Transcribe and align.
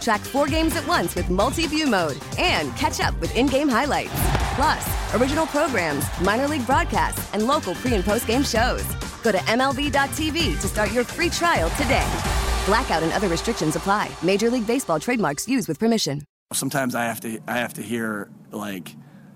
Track 0.00 0.20
four 0.20 0.46
games 0.46 0.76
at 0.76 0.86
once 0.86 1.14
with 1.14 1.30
multi 1.30 1.66
view 1.66 1.86
mode 1.86 2.18
and 2.38 2.74
catch 2.76 3.00
up 3.00 3.18
with 3.20 3.34
in 3.36 3.46
game 3.46 3.68
highlights. 3.68 4.12
Plus, 4.54 5.14
original 5.14 5.46
programs, 5.46 6.04
minor 6.20 6.48
league 6.48 6.66
broadcasts, 6.66 7.32
and 7.34 7.46
local 7.46 7.74
pre 7.74 7.94
and 7.94 8.04
post 8.04 8.26
game 8.26 8.42
shows. 8.42 8.84
Go 9.22 9.32
to 9.32 9.38
MLB.tv 9.38 10.60
to 10.60 10.66
start 10.68 10.92
your 10.92 11.04
free 11.04 11.30
trial 11.30 11.70
today. 11.70 12.06
Blackout 12.66 13.02
and 13.02 13.12
other 13.12 13.28
restrictions 13.28 13.76
apply. 13.76 14.10
Major 14.22 14.50
League 14.50 14.66
Baseball 14.66 15.00
trademarks 15.00 15.48
used 15.48 15.68
with 15.68 15.78
permission. 15.78 16.22
Sometimes 16.52 16.94
I 16.94 17.04
have 17.04 17.20
to 17.20 17.40
I 17.46 17.58
have 17.58 17.74
to 17.74 17.82
hear 17.82 18.30
like 18.50 18.94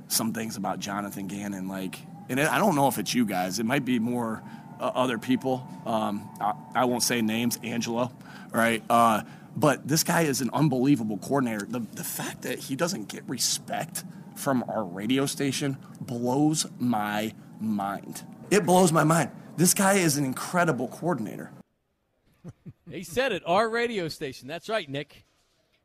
some 0.08 0.32
things 0.32 0.56
about 0.56 0.78
Jonathan 0.78 1.26
Gannon, 1.26 1.69
like, 1.69 1.98
and 2.28 2.38
I 2.41 2.58
don't 2.58 2.74
know 2.74 2.88
if 2.88 2.98
it's 2.98 3.14
you 3.14 3.24
guys. 3.24 3.58
It 3.58 3.66
might 3.66 3.84
be 3.84 3.98
more 3.98 4.42
uh, 4.78 4.92
other 4.94 5.19
people. 5.19 5.66
Um, 5.86 6.28
I, 6.41 6.52
I, 6.74 6.84
won't 6.84 7.02
say 7.02 7.22
names. 7.22 7.58
Angelo, 7.62 8.12
right? 8.52 8.82
Uh, 8.91 9.22
but 9.56 9.86
this 9.86 10.03
guy 10.05 10.22
is 10.22 10.41
an 10.41 10.50
unbelievable 10.53 11.19
coordinator. 11.19 11.67
The 11.69 11.81
the 11.92 12.05
fact 12.05 12.42
that 12.42 12.58
he 12.58 12.77
doesn't 12.77 13.08
get 13.08 13.28
respect 13.28 14.05
from 14.34 14.64
our 14.69 14.84
radio 14.84 15.27
station 15.27 15.77
blows 16.00 16.67
my 16.78 17.34
mind. 17.61 18.25
It 18.50 18.64
blows 18.64 18.92
my 18.92 19.05
mind. 19.05 19.31
This 19.56 19.75
guy 19.75 19.94
is 19.94 20.17
an 20.17 20.25
incredible 20.25 20.89
coordinator. 20.89 21.53
he 22.91 23.05
said 23.05 23.33
it. 23.33 23.42
Our 23.47 23.69
radio 23.69 24.09
station. 24.09 24.48
That's 24.48 24.69
right, 24.69 24.89
Nick. 24.89 25.25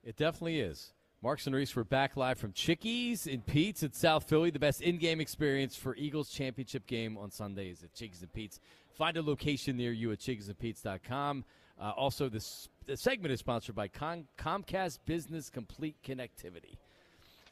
It 0.03 0.15
definitely 0.15 0.59
is. 0.61 0.93
Marks 1.21 1.47
and 1.47 1.55
Reese, 1.55 1.75
we're 1.75 1.83
back 1.83 2.15
live 2.15 2.37
from 2.37 2.53
Chickies 2.53 3.25
and 3.25 3.45
Pete's 3.45 3.83
at 3.83 3.95
South 3.95 4.29
Philly. 4.29 4.51
The 4.51 4.59
best 4.59 4.81
in-game 4.81 5.19
experience 5.19 5.75
for 5.75 5.95
Eagles 5.95 6.29
championship 6.29 6.85
game 6.85 7.17
on 7.17 7.31
Sundays 7.31 7.83
at 7.83 7.93
Chickies 7.93 8.21
and 8.21 8.31
Pete's. 8.31 8.59
Find 8.97 9.17
a 9.17 9.21
location 9.21 9.75
near 9.75 9.91
you 9.91 10.11
at 10.11 10.19
chickiesandpete's.com. 10.19 11.43
Uh, 11.79 11.91
also, 11.97 12.29
this, 12.29 12.69
this, 12.87 13.01
segment 13.01 13.31
is 13.31 13.39
sponsored 13.39 13.75
by 13.75 13.87
Con- 13.87 14.27
Comcast 14.37 14.99
Business 15.05 15.49
Complete 15.49 15.95
Connectivity. 16.03 16.77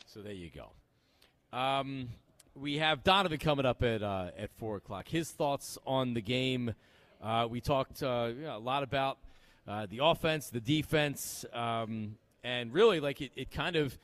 So 0.08 0.22
there 0.22 0.33
you 0.33 0.50
go. 0.50 1.58
Um, 1.58 2.09
we 2.55 2.78
have 2.78 3.03
Donovan 3.03 3.38
coming 3.38 3.66
up 3.66 3.83
at 3.83 4.02
uh, 4.02 4.31
at 4.38 4.52
four 4.58 4.78
o'clock. 4.78 5.08
His 5.08 5.30
thoughts 5.30 5.78
on 5.86 6.13
the 6.13 6.22
game. 6.22 6.73
Uh, 7.22 7.47
we 7.50 7.61
talked 7.61 8.02
uh, 8.02 8.31
you 8.36 8.44
know, 8.44 8.58
a 8.58 8.59
lot 8.59 8.83
about 8.83 9.17
uh, 9.67 9.86
the 9.89 10.00
offense, 10.02 10.50
the 10.50 10.61
defense. 10.61 11.45
Um, 11.53 12.17
and 12.44 12.72
really 12.73 13.00
like 13.00 13.22
it, 13.22 13.31
it 13.36 13.52
kind 13.52 13.75
of 13.75 13.97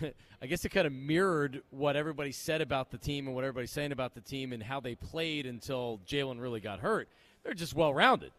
I 0.42 0.46
guess 0.46 0.64
it 0.64 0.68
kind 0.68 0.86
of 0.86 0.92
mirrored 0.92 1.62
what 1.70 1.96
everybody 1.96 2.32
said 2.32 2.60
about 2.60 2.90
the 2.90 2.98
team 2.98 3.26
and 3.26 3.34
what 3.34 3.44
everybody's 3.44 3.70
saying 3.70 3.92
about 3.92 4.14
the 4.14 4.20
team 4.20 4.52
and 4.52 4.62
how 4.62 4.80
they 4.80 4.94
played 4.94 5.46
until 5.46 6.00
Jalen 6.06 6.40
really 6.40 6.60
got 6.60 6.80
hurt. 6.80 7.08
They're 7.42 7.54
just 7.54 7.74
well 7.74 7.92
rounded. 7.92 8.32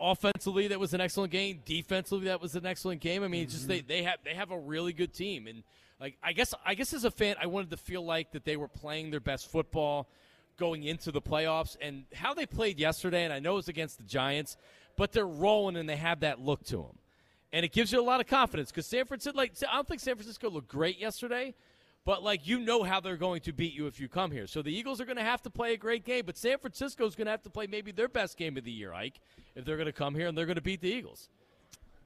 Offensively, 0.00 0.68
that 0.68 0.78
was 0.78 0.94
an 0.94 1.00
excellent 1.00 1.32
game. 1.32 1.60
Defensively, 1.64 2.26
that 2.26 2.40
was 2.40 2.54
an 2.54 2.64
excellent 2.66 3.00
game. 3.00 3.24
I 3.24 3.28
mean, 3.28 3.46
mm-hmm. 3.46 3.50
just 3.50 3.66
they, 3.66 3.80
they 3.80 4.04
have 4.04 4.18
they 4.24 4.34
have 4.34 4.50
a 4.50 4.58
really 4.58 4.92
good 4.92 5.12
team, 5.12 5.46
and 5.46 5.64
like 6.00 6.16
I 6.22 6.32
guess 6.32 6.54
I 6.64 6.74
guess 6.74 6.92
as 6.92 7.04
a 7.04 7.10
fan, 7.10 7.36
I 7.40 7.46
wanted 7.46 7.70
to 7.70 7.76
feel 7.76 8.04
like 8.04 8.32
that 8.32 8.44
they 8.44 8.56
were 8.56 8.68
playing 8.68 9.10
their 9.10 9.20
best 9.20 9.50
football 9.50 10.08
going 10.56 10.84
into 10.84 11.10
the 11.10 11.20
playoffs, 11.20 11.76
and 11.80 12.04
how 12.14 12.32
they 12.32 12.46
played 12.46 12.78
yesterday. 12.78 13.24
And 13.24 13.32
I 13.32 13.40
know 13.40 13.54
it 13.54 13.56
was 13.56 13.68
against 13.68 13.98
the 13.98 14.04
Giants, 14.04 14.56
but 14.96 15.12
they're 15.12 15.26
rolling 15.26 15.76
and 15.76 15.88
they 15.88 15.96
have 15.96 16.20
that 16.20 16.40
look 16.40 16.62
to 16.66 16.76
them 16.76 16.98
and 17.52 17.64
it 17.64 17.72
gives 17.72 17.92
you 17.92 18.00
a 18.00 18.02
lot 18.02 18.20
of 18.20 18.26
confidence 18.26 18.70
because 18.70 18.86
San 18.86 19.04
Francisco, 19.04 19.36
like 19.36 19.52
I 19.70 19.74
don't 19.74 19.86
think 19.86 20.00
San 20.00 20.14
Francisco 20.14 20.48
looked 20.48 20.68
great 20.68 20.98
yesterday, 20.98 21.54
but 22.04 22.22
like 22.22 22.46
you 22.46 22.58
know 22.58 22.82
how 22.82 23.00
they're 23.00 23.16
going 23.16 23.40
to 23.42 23.52
beat 23.52 23.74
you 23.74 23.86
if 23.86 24.00
you 24.00 24.08
come 24.08 24.30
here. 24.30 24.46
So 24.46 24.62
the 24.62 24.76
Eagles 24.76 25.00
are 25.00 25.04
going 25.04 25.16
to 25.16 25.22
have 25.22 25.42
to 25.42 25.50
play 25.50 25.72
a 25.74 25.76
great 25.76 26.04
game, 26.04 26.24
but 26.26 26.36
San 26.36 26.58
Francisco 26.58 27.06
is 27.06 27.14
going 27.14 27.26
to 27.26 27.30
have 27.30 27.42
to 27.42 27.50
play 27.50 27.66
maybe 27.66 27.92
their 27.92 28.08
best 28.08 28.36
game 28.36 28.56
of 28.56 28.64
the 28.64 28.72
year, 28.72 28.92
Ike, 28.92 29.20
if 29.54 29.64
they're 29.64 29.76
going 29.76 29.86
to 29.86 29.92
come 29.92 30.14
here 30.14 30.28
and 30.28 30.36
they're 30.36 30.46
going 30.46 30.56
to 30.56 30.62
beat 30.62 30.80
the 30.80 30.90
Eagles. 30.90 31.28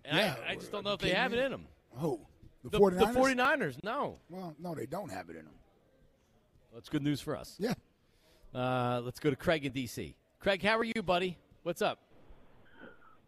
And 0.05 0.19
yeah, 0.19 0.35
I, 0.47 0.53
I 0.53 0.55
just 0.55 0.71
don't 0.71 0.85
know 0.85 0.93
if 0.93 1.01
they 1.01 1.11
have 1.11 1.33
it 1.33 1.39
in 1.39 1.51
them. 1.51 1.67
Who? 1.97 2.21
The, 2.63 2.71
the 2.71 2.79
49ers? 2.79 2.99
The 2.99 3.21
49ers, 3.21 3.85
no. 3.85 4.19
Well, 4.31 4.55
no, 4.59 4.75
they 4.75 4.87
don't 4.87 5.11
have 5.11 5.29
it 5.31 5.37
in 5.37 5.45
them. 5.45 5.55
That's 6.75 6.89
good 6.89 7.03
news 7.03 7.21
for 7.21 7.37
us. 7.37 7.57
Yeah. 7.59 7.75
Uh, 8.55 9.01
let's 9.05 9.19
go 9.19 9.31
to 9.31 9.37
Craig 9.37 9.65
in 9.65 9.73
D.C. 9.73 10.15
Craig, 10.41 10.63
how 10.63 10.79
are 10.79 10.85
you, 10.85 11.03
buddy? 11.03 11.39
What's 11.63 11.83
up? 11.83 11.99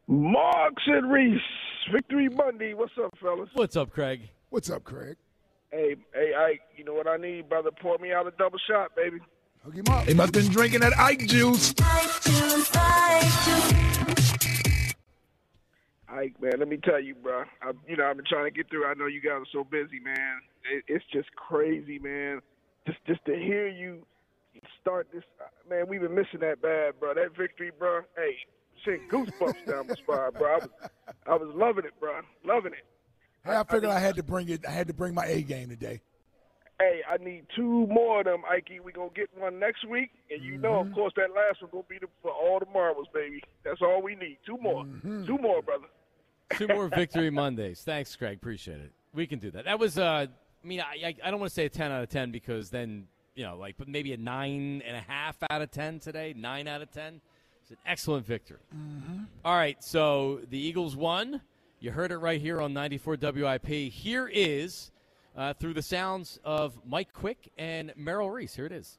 Marks 0.07 0.83
and 0.87 1.11
Reese. 1.11 1.41
Victory 1.93 2.29
Monday. 2.29 2.75
What's 2.75 2.93
up, 3.03 3.17
fellas? 3.21 3.49
What's 3.55 3.77
up, 3.77 3.91
Craig? 3.91 4.29
What's 4.51 4.71
up, 4.71 4.85
Craig? 4.85 5.17
Hey, 5.71 5.97
hey, 6.15 6.33
Ike. 6.35 6.63
You 6.77 6.85
know 6.85 6.95
what 6.95 7.07
I 7.07 7.17
need, 7.17 7.49
brother? 7.49 7.71
Pour 7.71 7.99
me 7.99 8.13
out 8.13 8.27
a 8.27 8.31
double 8.33 8.59
shot, 8.69 8.97
baby. 8.97 9.19
Hook 9.65 9.75
him 9.75 9.85
up. 9.91 10.07
He 10.07 10.15
must 10.15 10.35
have 10.35 10.45
been 10.45 10.53
drinking 10.53 10.81
that 10.81 10.99
Ike 10.99 11.27
juice. 11.27 11.75
Ike 11.83 12.23
juice, 12.23 12.71
Ike 12.75 13.45
juice. 13.45 14.95
Ike, 16.09 16.41
man, 16.41 16.53
let 16.59 16.69
me 16.69 16.79
tell 16.79 17.01
you, 17.01 17.15
bro. 17.15 17.45
I, 17.63 17.73
you 17.87 17.97
know, 17.97 18.07
I've 18.07 18.17
been 18.17 18.25
trying 18.27 18.47
to 18.47 18.51
get 18.51 18.71
through. 18.71 18.87
I 18.87 18.95
know 18.95 19.07
you 19.07 19.21
guys 19.21 19.43
are 19.43 19.47
so 19.53 19.65
busy, 19.65 20.01
man. 20.01 20.41
It, 20.73 20.85
it's 20.89 21.05
just 21.13 21.29
crazy, 21.37 21.99
man. 21.99 22.41
Just, 22.87 22.99
just 23.07 23.25
to 23.27 23.37
hear 23.37 23.69
you 23.69 24.07
start 24.81 25.09
this, 25.13 25.23
man. 25.69 25.87
We've 25.87 26.01
been 26.01 26.15
missing 26.15 26.41
that 26.41 26.63
bad, 26.63 26.99
bro. 26.99 27.13
That 27.15 27.37
victory, 27.37 27.71
bro. 27.79 28.01
Hey, 28.17 28.37
sent 28.85 29.09
goosebumps 29.11 29.67
down 29.67 29.87
my 29.87 29.95
spine, 29.95 30.31
bro. 30.39 30.55
I 30.55 30.57
was, 30.57 30.69
I 31.27 31.35
was 31.35 31.55
loving 31.55 31.85
it, 31.85 31.93
bro. 32.01 32.21
Loving 32.45 32.73
it. 32.73 32.87
Hey, 33.45 33.57
I 33.57 33.65
figured 33.65 33.91
I, 33.91 33.97
I, 33.97 34.01
had 34.01 34.17
to 34.17 34.23
bring 34.23 34.49
it. 34.49 34.67
I 34.67 34.71
had 34.71 34.89
to 34.89 34.95
bring 34.95 35.15
my 35.15 35.27
A 35.27 35.43
game 35.43 35.69
today. 35.69 36.01
Hey, 36.81 37.01
I 37.11 37.17
need 37.17 37.47
two 37.57 37.87
more 37.89 38.21
of 38.21 38.27
them, 38.27 38.43
Ike. 38.49 38.81
We 38.85 38.93
gonna 38.93 39.11
get 39.15 39.29
one 39.37 39.59
next 39.59 39.87
week, 39.89 40.11
and 40.31 40.43
you 40.45 40.55
mm-hmm. 40.55 40.63
know, 40.63 40.81
of 40.81 40.87
mm-hmm. 40.87 40.95
course, 40.95 41.13
that 41.17 41.31
last 41.35 41.61
one 41.61 41.71
gonna 41.73 41.85
be 41.89 41.99
the, 41.99 42.07
for 42.23 42.31
all 42.31 42.61
the 42.61 42.71
marbles, 42.73 43.09
baby. 43.13 43.43
That's 43.65 43.83
all 43.83 44.03
we 44.03 44.15
need. 44.15 44.39
Two 44.47 44.59
more. 44.59 44.85
Mm-hmm. 44.85 45.27
Two 45.27 45.39
more, 45.39 45.63
brother. 45.63 45.87
Two 46.57 46.69
more 46.69 46.89
victory 46.89 47.31
Mondays. 47.33 47.83
Thanks, 47.83 48.15
Craig. 48.15 48.37
Appreciate 48.37 48.81
it. 48.81 48.93
We 49.13 49.27
can 49.27 49.39
do 49.39 49.51
that. 49.53 49.65
That 49.65 49.79
was, 49.79 49.99
uh, 49.99 50.27
I 50.63 50.67
mean, 50.67 50.81
I, 50.81 51.15
I 51.25 51.31
don't 51.31 51.41
want 51.41 51.51
to 51.51 51.55
say 51.55 51.65
a 51.65 51.69
ten 51.69 51.91
out 51.91 52.03
of 52.03 52.11
ten 52.11 52.31
because 52.31 52.71
then 52.71 53.09
you 53.39 53.45
know, 53.45 53.57
like, 53.57 53.77
but 53.79 53.87
maybe 53.87 54.13
a 54.13 54.17
nine 54.17 54.83
and 54.85 54.97
a 54.97 55.01
half 55.01 55.37
out 55.49 55.63
of 55.63 55.71
ten 55.71 56.01
today. 56.01 56.35
Nine 56.37 56.67
out 56.67 56.83
of 56.83 56.91
ten. 56.91 57.21
It's 57.63 57.71
an 57.71 57.77
excellent 57.87 58.27
victory. 58.27 58.59
Mm-hmm. 58.75 59.25
All 59.45 59.57
right, 59.57 59.83
so 59.83 60.41
the 60.51 60.59
Eagles 60.59 60.97
won. 60.97 61.41
You 61.81 61.93
heard 61.93 62.11
it 62.11 62.19
right 62.19 62.41
here 62.41 62.61
on 62.61 62.73
94 62.73 63.19
WIP. 63.21 63.67
Here 63.67 64.29
is, 64.33 64.91
uh, 65.37 65.55
through 65.55 65.75
the 65.75 65.83
sounds 65.83 66.41
of 66.45 66.77
Mike 66.85 67.13
Quick 67.13 67.53
and 67.57 67.93
Merrill 67.97 68.31
Reese. 68.31 68.57
Here 68.57 68.67
it 68.67 68.73
is. 68.73 68.99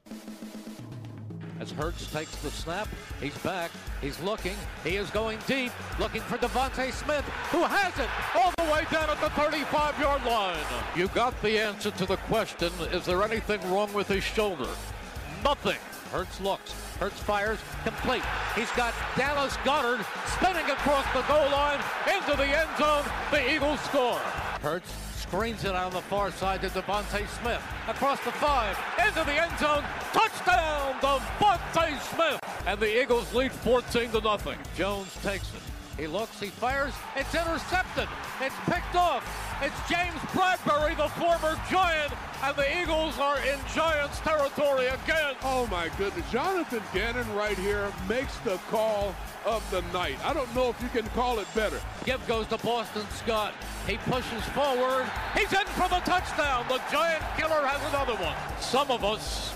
As 1.60 1.70
Hurts 1.72 2.10
takes 2.10 2.34
the 2.36 2.50
snap, 2.50 2.88
he's 3.20 3.36
back. 3.38 3.70
He's 4.00 4.18
looking. 4.20 4.56
He 4.82 4.96
is 4.96 5.10
going 5.10 5.40
deep, 5.46 5.72
looking 5.98 6.22
for 6.22 6.38
DeVonta 6.38 6.90
Smith, 6.90 7.24
who 7.50 7.64
has 7.64 7.92
it 7.98 8.08
all 8.34 8.50
the 8.56 8.72
way 8.72 8.86
down 8.90 9.10
at 9.10 9.20
the 9.20 9.28
35-yard 9.28 10.24
line. 10.24 10.56
You 10.96 11.08
got 11.08 11.38
the 11.42 11.58
answer 11.58 11.90
to 11.90 12.06
the 12.06 12.16
question: 12.16 12.72
Is 12.92 13.04
there 13.04 13.22
anything 13.22 13.60
wrong 13.70 13.92
with 13.92 14.08
his 14.08 14.24
shoulder? 14.24 14.68
Nothing. 15.44 15.76
Hurts 16.10 16.40
looks. 16.40 16.72
Hurts 16.98 17.20
fires. 17.20 17.58
Complete. 17.84 18.22
He's 18.56 18.70
got 18.72 18.92
Dallas 19.16 19.56
Goedert 19.58 20.04
spinning 20.26 20.68
across 20.70 21.04
the 21.14 21.22
goal 21.22 21.48
line 21.50 21.78
into 22.12 22.36
the 22.36 22.46
end 22.46 22.68
zone. 22.78 23.04
The 23.30 23.54
Eagles 23.54 23.80
score. 23.80 24.18
Hurts 24.60 24.92
screens 25.14 25.64
it 25.64 25.76
on 25.76 25.92
the 25.92 26.00
far 26.02 26.32
side 26.32 26.60
to 26.62 26.68
DeVonta 26.68 27.26
Smith. 27.40 27.62
Across 27.86 28.24
the 28.24 28.32
five. 28.32 28.76
Into 28.98 29.22
the 29.24 29.40
end 29.40 29.56
zone. 29.60 29.84
Touchdown, 30.12 30.94
DeVonta 31.00 32.00
Smith. 32.14 32.40
And 32.66 32.80
the 32.80 33.00
Eagles 33.00 33.32
lead 33.32 33.52
14 33.52 34.10
to 34.10 34.20
nothing. 34.20 34.58
Jones 34.76 35.16
takes 35.22 35.48
it. 35.54 35.59
He 36.00 36.06
looks, 36.06 36.40
he 36.40 36.46
fires, 36.46 36.94
it's 37.14 37.34
intercepted, 37.34 38.08
it's 38.40 38.54
picked 38.64 38.94
off. 38.94 39.22
It's 39.60 39.76
James 39.86 40.18
Bradberry, 40.32 40.96
the 40.96 41.08
former 41.20 41.60
Giant, 41.70 42.10
and 42.42 42.56
the 42.56 42.80
Eagles 42.80 43.18
are 43.18 43.38
in 43.40 43.58
Giants 43.74 44.18
territory 44.20 44.86
again. 44.86 45.34
Oh 45.42 45.68
my 45.70 45.90
goodness. 45.98 46.24
Jonathan 46.32 46.82
Gannon 46.94 47.30
right 47.34 47.58
here 47.58 47.92
makes 48.08 48.34
the 48.38 48.56
call 48.70 49.14
of 49.44 49.62
the 49.70 49.82
night. 49.92 50.16
I 50.24 50.32
don't 50.32 50.52
know 50.54 50.70
if 50.70 50.80
you 50.80 50.88
can 50.88 51.06
call 51.10 51.38
it 51.38 51.46
better. 51.54 51.78
Give 52.06 52.26
goes 52.26 52.46
to 52.46 52.56
Boston 52.56 53.04
Scott. 53.10 53.52
He 53.86 53.98
pushes 53.98 54.44
forward. 54.54 55.04
He's 55.34 55.52
in 55.52 55.66
for 55.76 55.90
the 55.90 56.00
touchdown. 56.06 56.64
The 56.70 56.80
Giant 56.90 57.22
killer 57.36 57.66
has 57.66 57.86
another 57.90 58.14
one. 58.14 58.36
Some 58.62 58.90
of 58.90 59.04
us 59.04 59.52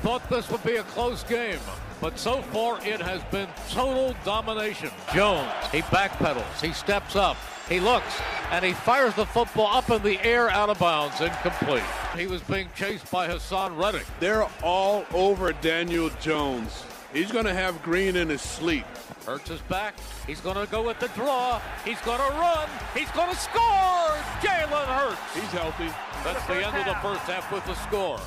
thought 0.00 0.28
this 0.30 0.50
would 0.50 0.64
be 0.64 0.76
a 0.76 0.82
close 0.84 1.22
game. 1.24 1.58
But 2.00 2.18
so 2.18 2.40
far, 2.40 2.78
it 2.86 3.00
has 3.02 3.22
been 3.24 3.48
total 3.68 4.14
domination. 4.24 4.90
Jones, 5.12 5.50
he 5.70 5.82
backpedals, 5.82 6.60
he 6.60 6.72
steps 6.72 7.14
up, 7.14 7.36
he 7.68 7.78
looks, 7.80 8.20
and 8.50 8.64
he 8.64 8.72
fires 8.72 9.14
the 9.14 9.26
football 9.26 9.66
up 9.66 9.90
in 9.90 10.02
the 10.02 10.18
air 10.24 10.48
out 10.48 10.70
of 10.70 10.78
bounds, 10.78 11.20
incomplete. 11.20 11.82
He 12.16 12.26
was 12.26 12.40
being 12.42 12.68
chased 12.74 13.10
by 13.10 13.28
Haason 13.28 13.78
Reddick. 13.78 14.06
They're 14.18 14.48
all 14.62 15.04
over 15.12 15.52
Daniel 15.52 16.10
Jones. 16.20 16.84
He's 17.12 17.30
going 17.30 17.44
to 17.44 17.54
have 17.54 17.82
Green 17.82 18.16
in 18.16 18.28
his 18.28 18.40
sleep. 18.40 18.86
Hurts 19.26 19.50
is 19.50 19.60
back. 19.62 19.94
He's 20.26 20.40
going 20.40 20.56
to 20.56 20.70
go 20.72 20.82
with 20.82 20.98
the 21.00 21.08
draw. 21.08 21.60
He's 21.84 22.00
going 22.00 22.18
to 22.18 22.36
run. 22.36 22.68
He's 22.96 23.10
going 23.10 23.30
to 23.30 23.36
score. 23.36 24.16
Jalen 24.40 24.86
Hurts. 24.86 25.34
He's 25.34 25.50
healthy. 25.50 25.88
That's 26.24 26.46
the 26.46 26.66
end 26.66 26.76
of 26.76 26.86
the 26.86 26.94
first 27.02 27.22
half 27.22 27.52
with 27.52 27.66
the 27.66 27.74
score. 27.74 28.20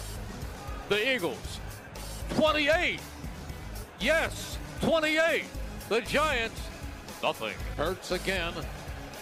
The 0.94 1.16
Eagles, 1.16 1.60
28. 2.36 3.00
Yes, 4.00 4.60
28. 4.82 5.44
The 5.90 6.02
Giants, 6.02 6.62
nothing. 7.24 7.56
Hurts 7.78 8.12
again. 8.12 8.54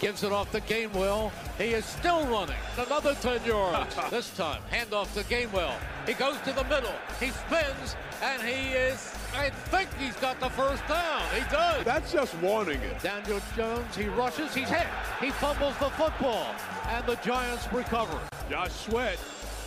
Gives 0.02 0.26
it 0.26 0.34
off 0.34 0.52
to 0.52 0.60
Gainwell. 0.60 1.32
He 1.58 1.70
is 1.70 1.86
still 1.86 2.26
running. 2.26 2.58
Another 2.78 3.16
10 3.16 3.46
yards. 3.46 3.96
this 4.12 4.36
time, 4.36 4.62
handoff 4.70 5.14
to 5.14 5.24
Gainwell. 5.34 5.74
He 6.06 6.12
goes 6.12 6.36
to 6.42 6.52
the 6.52 6.66
middle. 6.66 6.92
He 7.22 7.30
spins, 7.30 7.96
and 8.22 8.42
he 8.42 8.74
is, 8.74 9.16
I 9.34 9.50
think 9.50 9.88
he's 9.98 10.18
got 10.18 10.42
the 10.42 10.50
first 10.50 10.86
down. 10.90 11.22
He 11.34 11.50
does. 11.50 11.86
That's 11.86 12.12
just 12.12 12.36
warning 12.40 12.82
it. 12.82 13.02
Daniel 13.02 13.40
Jones, 13.56 13.96
he 13.96 14.10
rushes. 14.10 14.54
He's 14.54 14.68
hit. 14.68 14.88
He 15.22 15.32
fumbles 15.32 15.78
the 15.78 15.90
football, 15.92 16.54
and 16.90 17.06
the 17.06 17.16
Giants 17.24 17.72
recover. 17.72 18.20
Josh 18.50 18.74
Sweat. 18.74 19.18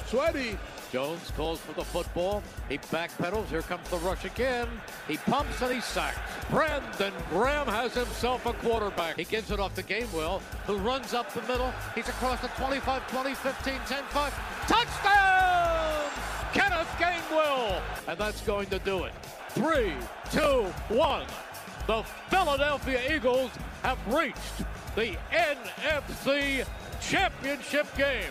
Sweaty 0.06 0.58
Jones 0.94 1.32
calls 1.36 1.58
for 1.58 1.72
the 1.72 1.82
football. 1.82 2.40
He 2.68 2.78
backpedals. 2.78 3.46
Here 3.46 3.62
comes 3.62 3.90
the 3.90 3.96
rush 3.96 4.24
again. 4.24 4.68
He 5.08 5.16
pumps 5.16 5.60
and 5.60 5.74
he 5.74 5.80
sacks. 5.80 6.16
Brandon 6.48 7.12
Graham 7.30 7.66
has 7.66 7.94
himself 7.94 8.46
a 8.46 8.52
quarterback. 8.52 9.16
He 9.16 9.24
gives 9.24 9.50
it 9.50 9.58
off 9.58 9.74
to 9.74 9.82
Gainwell, 9.82 10.40
who 10.68 10.76
runs 10.76 11.12
up 11.12 11.34
the 11.34 11.42
middle. 11.48 11.74
He's 11.96 12.08
across 12.08 12.40
the 12.42 12.46
25, 12.46 13.10
20, 13.10 13.34
15, 13.34 13.74
10, 13.88 14.04
5. 14.04 14.68
Touchdown! 14.68 16.10
Kenneth 16.52 16.86
Gainwell! 17.00 17.82
And 18.06 18.16
that's 18.16 18.42
going 18.42 18.70
to 18.70 18.78
do 18.78 19.02
it. 19.02 19.14
Three, 19.48 19.94
two, 20.30 20.72
one. 20.94 21.26
The 21.88 22.04
Philadelphia 22.30 23.16
Eagles 23.16 23.50
have 23.82 23.98
reached 24.14 24.62
the 24.94 25.16
NFC 25.32 26.64
Championship 27.00 27.88
game. 27.96 28.30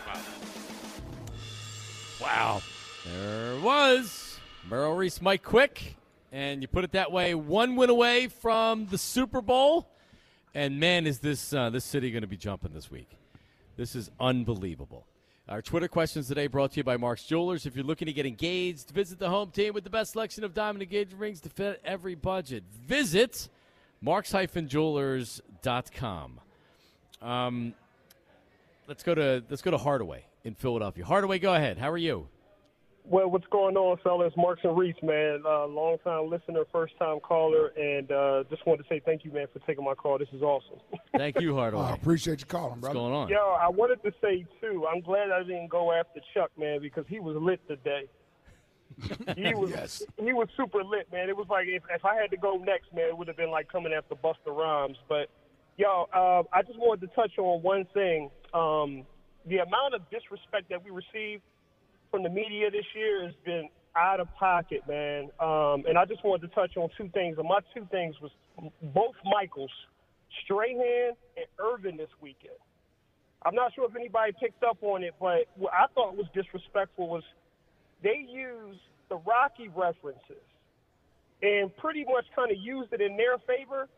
Wow. 2.23 2.61
There 3.05 3.59
was 3.59 4.39
Merrill 4.69 4.93
Reese, 4.93 5.21
Mike 5.21 5.43
Quick, 5.43 5.97
and 6.31 6.61
you 6.61 6.69
put 6.69 6.85
it 6.85 6.93
that 6.93 7.11
way, 7.11 7.35
one 7.35 7.75
win 7.75 7.89
away 7.89 8.29
from 8.29 8.87
the 8.87 8.97
Super 8.97 9.41
Bowl. 9.41 9.89
And 10.55 10.79
man, 10.79 11.05
is 11.05 11.19
this 11.19 11.53
uh, 11.53 11.69
this 11.69 11.83
city 11.83 12.11
going 12.11 12.21
to 12.21 12.27
be 12.27 12.37
jumping 12.37 12.71
this 12.71 12.89
week? 12.89 13.09
This 13.75 13.93
is 13.93 14.09
unbelievable. 14.21 15.05
Our 15.49 15.61
Twitter 15.61 15.89
questions 15.89 16.29
today 16.29 16.47
brought 16.47 16.71
to 16.71 16.77
you 16.77 16.85
by 16.85 16.95
Mark's 16.95 17.25
Jewelers. 17.25 17.65
If 17.65 17.75
you're 17.75 17.83
looking 17.83 18.05
to 18.05 18.13
get 18.13 18.25
engaged, 18.25 18.91
visit 18.91 19.19
the 19.19 19.29
home 19.29 19.51
team 19.51 19.73
with 19.73 19.83
the 19.83 19.89
best 19.89 20.13
selection 20.13 20.45
of 20.45 20.53
diamond 20.53 20.81
engagement 20.81 21.19
rings 21.19 21.41
to 21.41 21.49
fit 21.49 21.81
every 21.83 22.15
budget. 22.15 22.63
Visit 22.87 23.49
marks-jewelers.com. 23.99 26.39
Um, 27.21 27.73
let's 28.87 29.03
go 29.03 29.13
to 29.13 29.43
let's 29.49 29.61
go 29.61 29.71
to 29.71 29.77
Hardaway 29.77 30.23
in 30.43 30.55
Philadelphia. 30.55 31.05
Hardaway, 31.05 31.39
go 31.39 31.53
ahead. 31.53 31.77
How 31.77 31.89
are 31.91 31.97
you? 31.97 32.27
Well, 33.05 33.29
what's 33.29 33.47
going 33.51 33.75
on, 33.75 33.97
fellas? 34.01 34.31
Marks 34.37 34.61
and 34.63 34.77
Reese, 34.77 34.95
man. 35.03 35.43
Uh, 35.45 35.67
long 35.67 35.97
time 36.05 36.29
listener, 36.29 36.63
first 36.71 36.97
time 36.97 37.19
caller, 37.19 37.67
and 37.77 38.09
uh, 38.09 38.43
just 38.49 38.65
wanted 38.65 38.83
to 38.83 38.89
say 38.89 39.01
thank 39.05 39.25
you, 39.25 39.31
man, 39.31 39.47
for 39.51 39.59
taking 39.67 39.83
my 39.83 39.93
call. 39.93 40.17
This 40.17 40.29
is 40.31 40.41
awesome. 40.41 40.79
Thank 41.17 41.41
you, 41.41 41.53
Hardaway. 41.53 41.83
I 41.83 41.93
appreciate 41.95 42.39
you 42.39 42.45
calling, 42.45 42.79
What's 42.79 42.93
going 42.93 43.13
on? 43.13 43.27
Yo, 43.27 43.57
I 43.59 43.67
wanted 43.67 44.01
to 44.03 44.13
say 44.21 44.45
too. 44.61 44.87
I'm 44.89 45.01
glad 45.01 45.31
I 45.31 45.43
didn't 45.43 45.67
go 45.67 45.91
after 45.91 46.21
Chuck, 46.33 46.51
man, 46.57 46.79
because 46.81 47.03
he 47.09 47.19
was 47.19 47.35
lit 47.35 47.59
today. 47.67 48.07
He 49.35 49.53
was 49.55 49.71
Yes. 49.71 50.03
he 50.21 50.31
was 50.33 50.47
super 50.55 50.83
lit, 50.83 51.11
man. 51.11 51.27
It 51.27 51.35
was 51.35 51.47
like 51.49 51.67
if, 51.67 51.83
if 51.89 52.05
I 52.05 52.15
had 52.15 52.29
to 52.31 52.37
go 52.37 52.55
next, 52.55 52.93
man, 52.93 53.09
it 53.09 53.17
would 53.17 53.27
have 53.27 53.35
been 53.37 53.49
like 53.51 53.67
coming 53.67 53.91
after 53.91 54.15
Busta 54.15 54.55
Rhymes. 54.55 54.97
But 55.09 55.29
yo, 55.77 56.07
uh, 56.13 56.43
I 56.55 56.61
just 56.61 56.77
wanted 56.79 57.09
to 57.09 57.15
touch 57.15 57.37
on 57.37 57.61
one 57.63 57.85
thing. 57.93 58.29
Um, 58.53 59.03
the 59.47 59.57
amount 59.57 59.93
of 59.93 60.01
disrespect 60.09 60.69
that 60.69 60.83
we 60.83 60.91
received 60.91 61.43
from 62.11 62.23
the 62.23 62.29
media 62.29 62.69
this 62.71 62.85
year 62.95 63.25
has 63.25 63.33
been 63.45 63.69
out 63.95 64.19
of 64.19 64.27
pocket, 64.35 64.81
man. 64.87 65.29
Um, 65.39 65.83
and 65.87 65.97
I 65.97 66.05
just 66.05 66.23
wanted 66.23 66.47
to 66.47 66.55
touch 66.55 66.77
on 66.77 66.89
two 66.97 67.09
things. 67.13 67.37
And 67.37 67.47
my 67.47 67.59
two 67.73 67.87
things 67.91 68.15
was 68.21 68.31
both 68.81 69.15
Michaels, 69.25 69.71
Strahan 70.43 71.13
and 71.37 71.45
Irvin 71.59 71.97
this 71.97 72.09
weekend. 72.21 72.57
I'm 73.45 73.55
not 73.55 73.73
sure 73.75 73.85
if 73.89 73.95
anybody 73.95 74.31
picked 74.39 74.63
up 74.63 74.77
on 74.81 75.03
it, 75.03 75.13
but 75.19 75.47
what 75.55 75.73
I 75.73 75.87
thought 75.93 76.15
was 76.15 76.27
disrespectful 76.33 77.09
was 77.09 77.23
they 78.01 78.25
used 78.29 78.79
the 79.09 79.17
Rocky 79.17 79.69
references 79.75 80.43
and 81.41 81.75
pretty 81.77 82.05
much 82.05 82.25
kind 82.35 82.51
of 82.51 82.57
used 82.57 82.93
it 82.93 83.01
in 83.01 83.17
their 83.17 83.37
favor. 83.39 83.89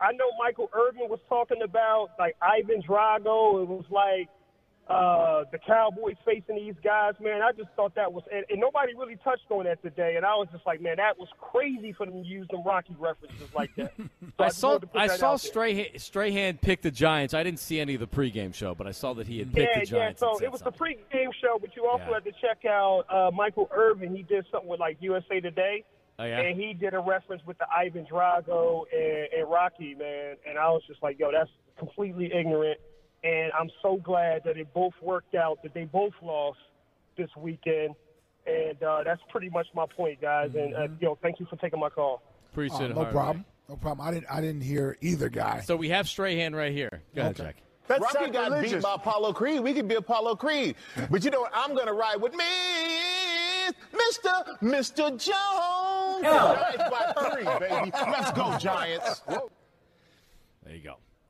I 0.00 0.12
know 0.12 0.26
Michael 0.38 0.68
Irvin 0.74 1.08
was 1.08 1.20
talking 1.28 1.62
about 1.62 2.08
like 2.18 2.36
Ivan 2.42 2.82
Drago. 2.82 3.62
It 3.62 3.68
was 3.68 3.84
like 3.90 4.28
uh, 4.88 5.44
the 5.52 5.58
Cowboys 5.58 6.16
facing 6.24 6.56
these 6.56 6.74
guys, 6.82 7.14
man. 7.20 7.42
I 7.42 7.52
just 7.52 7.68
thought 7.76 7.94
that 7.96 8.10
was, 8.12 8.22
and, 8.32 8.44
and 8.48 8.58
nobody 8.58 8.94
really 8.94 9.16
touched 9.22 9.50
on 9.50 9.64
that 9.64 9.82
today. 9.82 10.14
And 10.16 10.24
I 10.24 10.34
was 10.34 10.48
just 10.50 10.64
like, 10.66 10.80
man, 10.80 10.96
that 10.96 11.18
was 11.18 11.28
crazy 11.40 11.92
for 11.92 12.06
them 12.06 12.22
to 12.22 12.26
use 12.28 12.48
them 12.50 12.62
Rocky 12.64 12.96
references 12.98 13.48
like 13.54 13.70
that. 13.76 13.92
So 14.38 14.44
I 14.44 14.48
just 14.48 14.58
saw 14.60 14.68
wanted 14.68 14.80
to 14.82 14.86
put 14.86 15.00
I 15.00 15.06
saw. 15.16 15.36
Strahan, 15.36 15.86
Strahan 15.96 16.58
pick 16.58 16.80
the 16.82 16.90
Giants. 16.92 17.34
I 17.34 17.42
didn't 17.42 17.58
see 17.58 17.80
any 17.80 17.94
of 17.94 18.00
the 18.00 18.06
pregame 18.06 18.54
show, 18.54 18.72
but 18.74 18.86
I 18.86 18.92
saw 18.92 19.12
that 19.14 19.26
he 19.26 19.40
had 19.40 19.52
picked 19.52 19.68
Yeah, 19.74 19.80
the 19.80 19.86
yeah. 19.86 19.98
Giants. 20.00 20.20
So 20.20 20.38
it 20.40 20.50
was 20.50 20.60
something. 20.60 20.96
the 21.10 21.16
pregame 21.18 21.30
show, 21.42 21.58
but 21.60 21.74
you 21.74 21.86
also 21.86 22.04
Yeah. 22.08 22.14
had 22.14 22.24
to 22.24 22.32
check 22.40 22.64
out 22.64 23.04
uh, 23.10 23.30
Michael 23.34 23.68
Irvin. 23.74 24.14
He 24.14 24.22
did 24.22 24.46
something 24.52 24.68
with 24.68 24.78
like 24.80 24.96
USA 25.00 25.40
Today. 25.40 25.84
Oh, 26.20 26.24
yeah? 26.24 26.40
And 26.40 26.60
he 26.60 26.72
did 26.72 26.94
a 26.94 27.00
reference 27.00 27.42
with 27.46 27.58
the 27.58 27.66
Ivan 27.70 28.06
Drago 28.06 28.84
and, 28.92 29.28
and 29.40 29.50
Rocky, 29.50 29.94
man. 29.94 30.36
And 30.48 30.56
I 30.58 30.68
was 30.70 30.82
just 30.86 31.02
like, 31.02 31.18
yo, 31.18 31.30
that's 31.32 31.50
completely 31.78 32.32
ignorant. 32.32 32.78
And 33.24 33.52
I'm 33.58 33.68
so 33.82 33.96
glad 33.96 34.42
that 34.44 34.56
it 34.56 34.72
both 34.72 34.92
worked 35.02 35.34
out, 35.34 35.62
that 35.62 35.74
they 35.74 35.84
both 35.84 36.12
lost 36.22 36.58
this 37.16 37.28
weekend. 37.36 37.94
And 38.46 38.82
uh, 38.82 39.02
that's 39.04 39.20
pretty 39.28 39.48
much 39.50 39.66
my 39.74 39.84
point, 39.96 40.20
guys. 40.20 40.50
And 40.54 40.74
uh, 40.74 40.88
yo, 41.00 41.18
thank 41.20 41.40
you 41.40 41.46
for 41.50 41.56
taking 41.56 41.80
my 41.80 41.90
call. 41.90 42.22
Appreciate 42.52 42.80
Oh, 42.80 42.84
it. 42.84 42.88
no 42.90 42.94
Hardaway. 42.94 43.12
problem. 43.12 43.44
No 43.68 43.76
problem. 43.76 44.06
I 44.08 44.10
didn't. 44.12 44.26
I 44.30 44.40
didn't 44.40 44.62
hear 44.62 44.96
either 45.02 45.28
guy. 45.28 45.60
So 45.60 45.76
we 45.76 45.90
have 45.90 46.08
Strahan 46.08 46.54
right 46.54 46.72
here. 46.72 47.02
Go 47.14 47.20
ahead, 47.22 47.36
Jack. 47.36 47.56
That's 47.88 48.00
Rocky 48.00 48.30
got 48.30 48.62
beat 48.62 48.80
by 48.82 48.94
Apollo 48.94 49.32
Creed. 49.34 49.60
We 49.60 49.74
could 49.74 49.88
be 49.88 49.94
Apollo 49.96 50.36
Creed. 50.36 50.76
But 51.10 51.24
you 51.24 51.30
know 51.30 51.40
what? 51.40 51.52
I'm 51.54 51.74
going 51.74 51.86
to 51.86 51.92
ride 51.94 52.16
with 52.20 52.34
me, 52.34 52.44
Mr. 53.92 54.58
Mr. 54.62 55.08
Jones. 55.10 56.22
Giants 56.22 56.76
by 56.90 57.30
three, 57.30 57.44
baby. 57.68 57.90
Let's 58.10 58.30
go, 58.32 58.56
Giants. 58.58 59.22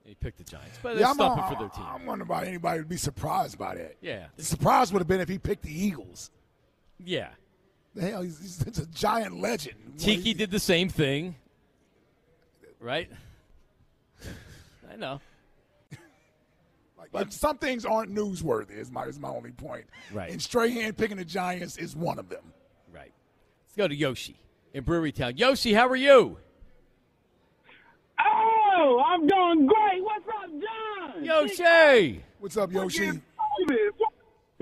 There 0.09 0.15
you 0.15 0.15
go. 0.15 0.15
He 0.15 0.15
picked 0.15 0.39
the 0.39 0.45
Giants, 0.45 0.79
but 0.83 0.97
Yeah, 0.97 1.13
they're 1.15 1.27
I'm, 1.27 1.39
uh, 1.39 1.49
for 1.49 1.59
their 1.59 1.69
team. 1.69 1.85
I'm 1.87 2.07
wondering 2.07 2.29
about 2.29 2.47
anybody 2.47 2.81
would 2.81 2.89
be 2.89 2.97
surprised 2.97 3.59
by 3.59 3.75
that. 3.77 3.97
Yeah. 4.01 4.27
The 4.37 4.45
surprise 4.45 4.93
would 4.93 5.01
have 5.01 5.09
been 5.09 5.21
if 5.21 5.29
he 5.29 5.39
picked 5.39 5.63
the 5.63 5.73
Eagles. 5.73 6.31
Yeah. 6.99 7.29
The 7.95 8.03
hell, 8.03 8.23
he's, 8.23 8.41
he's, 8.41 8.63
he's 8.63 8.79
a 8.79 8.87
giant 8.87 9.41
legend. 9.41 9.77
Tiki 9.99 10.35
did 10.35 10.51
the 10.51 10.61
same 10.61 10.89
thing, 10.89 11.35
right? 12.81 13.11
I 14.91 14.97
know. 14.97 15.21
But 17.11 17.33
some 17.33 17.57
things 17.57 17.87
aren't 17.87 18.15
newsworthy. 18.15 18.79
Is 18.79 18.91
my 18.91 19.05
is 19.05 19.19
my 19.19 19.31
only 19.31 19.51
point. 19.51 19.87
Right. 20.13 20.31
And 20.31 20.43
Strahan 20.43 20.93
picking 20.93 21.17
the 21.17 21.25
Giants 21.25 21.79
is 21.79 21.97
one 21.97 22.19
of 22.19 22.29
them. 22.29 22.53
Right. 22.93 23.13
Let's 23.65 23.77
go 23.77 23.89
to 23.89 23.95
Yoshi 23.95 24.39
in 24.75 24.85
Brewery 24.85 25.11
Town. 25.11 25.37
Yoshi, 25.37 25.73
how 25.73 25.89
are 25.89 25.97
you? 25.97 26.37
I'm 29.19 29.27
doing 29.27 29.67
great. 29.67 30.05
What's 30.05 30.29
up, 30.29 30.49
John? 30.49 31.25
Yoshi. 31.25 32.23
What's 32.39 32.57
up, 32.57 32.73
Yoshi? 32.73 33.11
Baby, 33.11 33.91
what's 33.97 34.15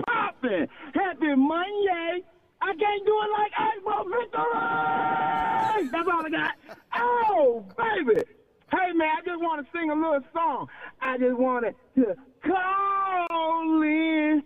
poppin'? 0.07 0.67
Happy 0.95 1.35
Monday. 1.35 2.23
I 2.59 2.73
can't 2.73 3.05
do 3.05 3.21
it 3.21 3.29
like 3.37 3.51
April 3.77 4.03
Victory. 4.05 5.89
That's 5.91 6.09
all 6.11 6.25
I 6.25 6.29
got. 6.31 6.55
Oh, 6.95 7.65
baby. 7.77 8.23
Hey 8.71 8.91
man, 8.93 9.09
I 9.17 9.21
just 9.23 9.39
want 9.39 9.63
to 9.63 9.71
sing 9.71 9.91
a 9.91 9.95
little 9.95 10.23
song. 10.33 10.67
I 11.01 11.17
just 11.19 11.37
wanted 11.37 11.75
to 11.95 12.15
call 12.43 13.81
in, 13.83 14.43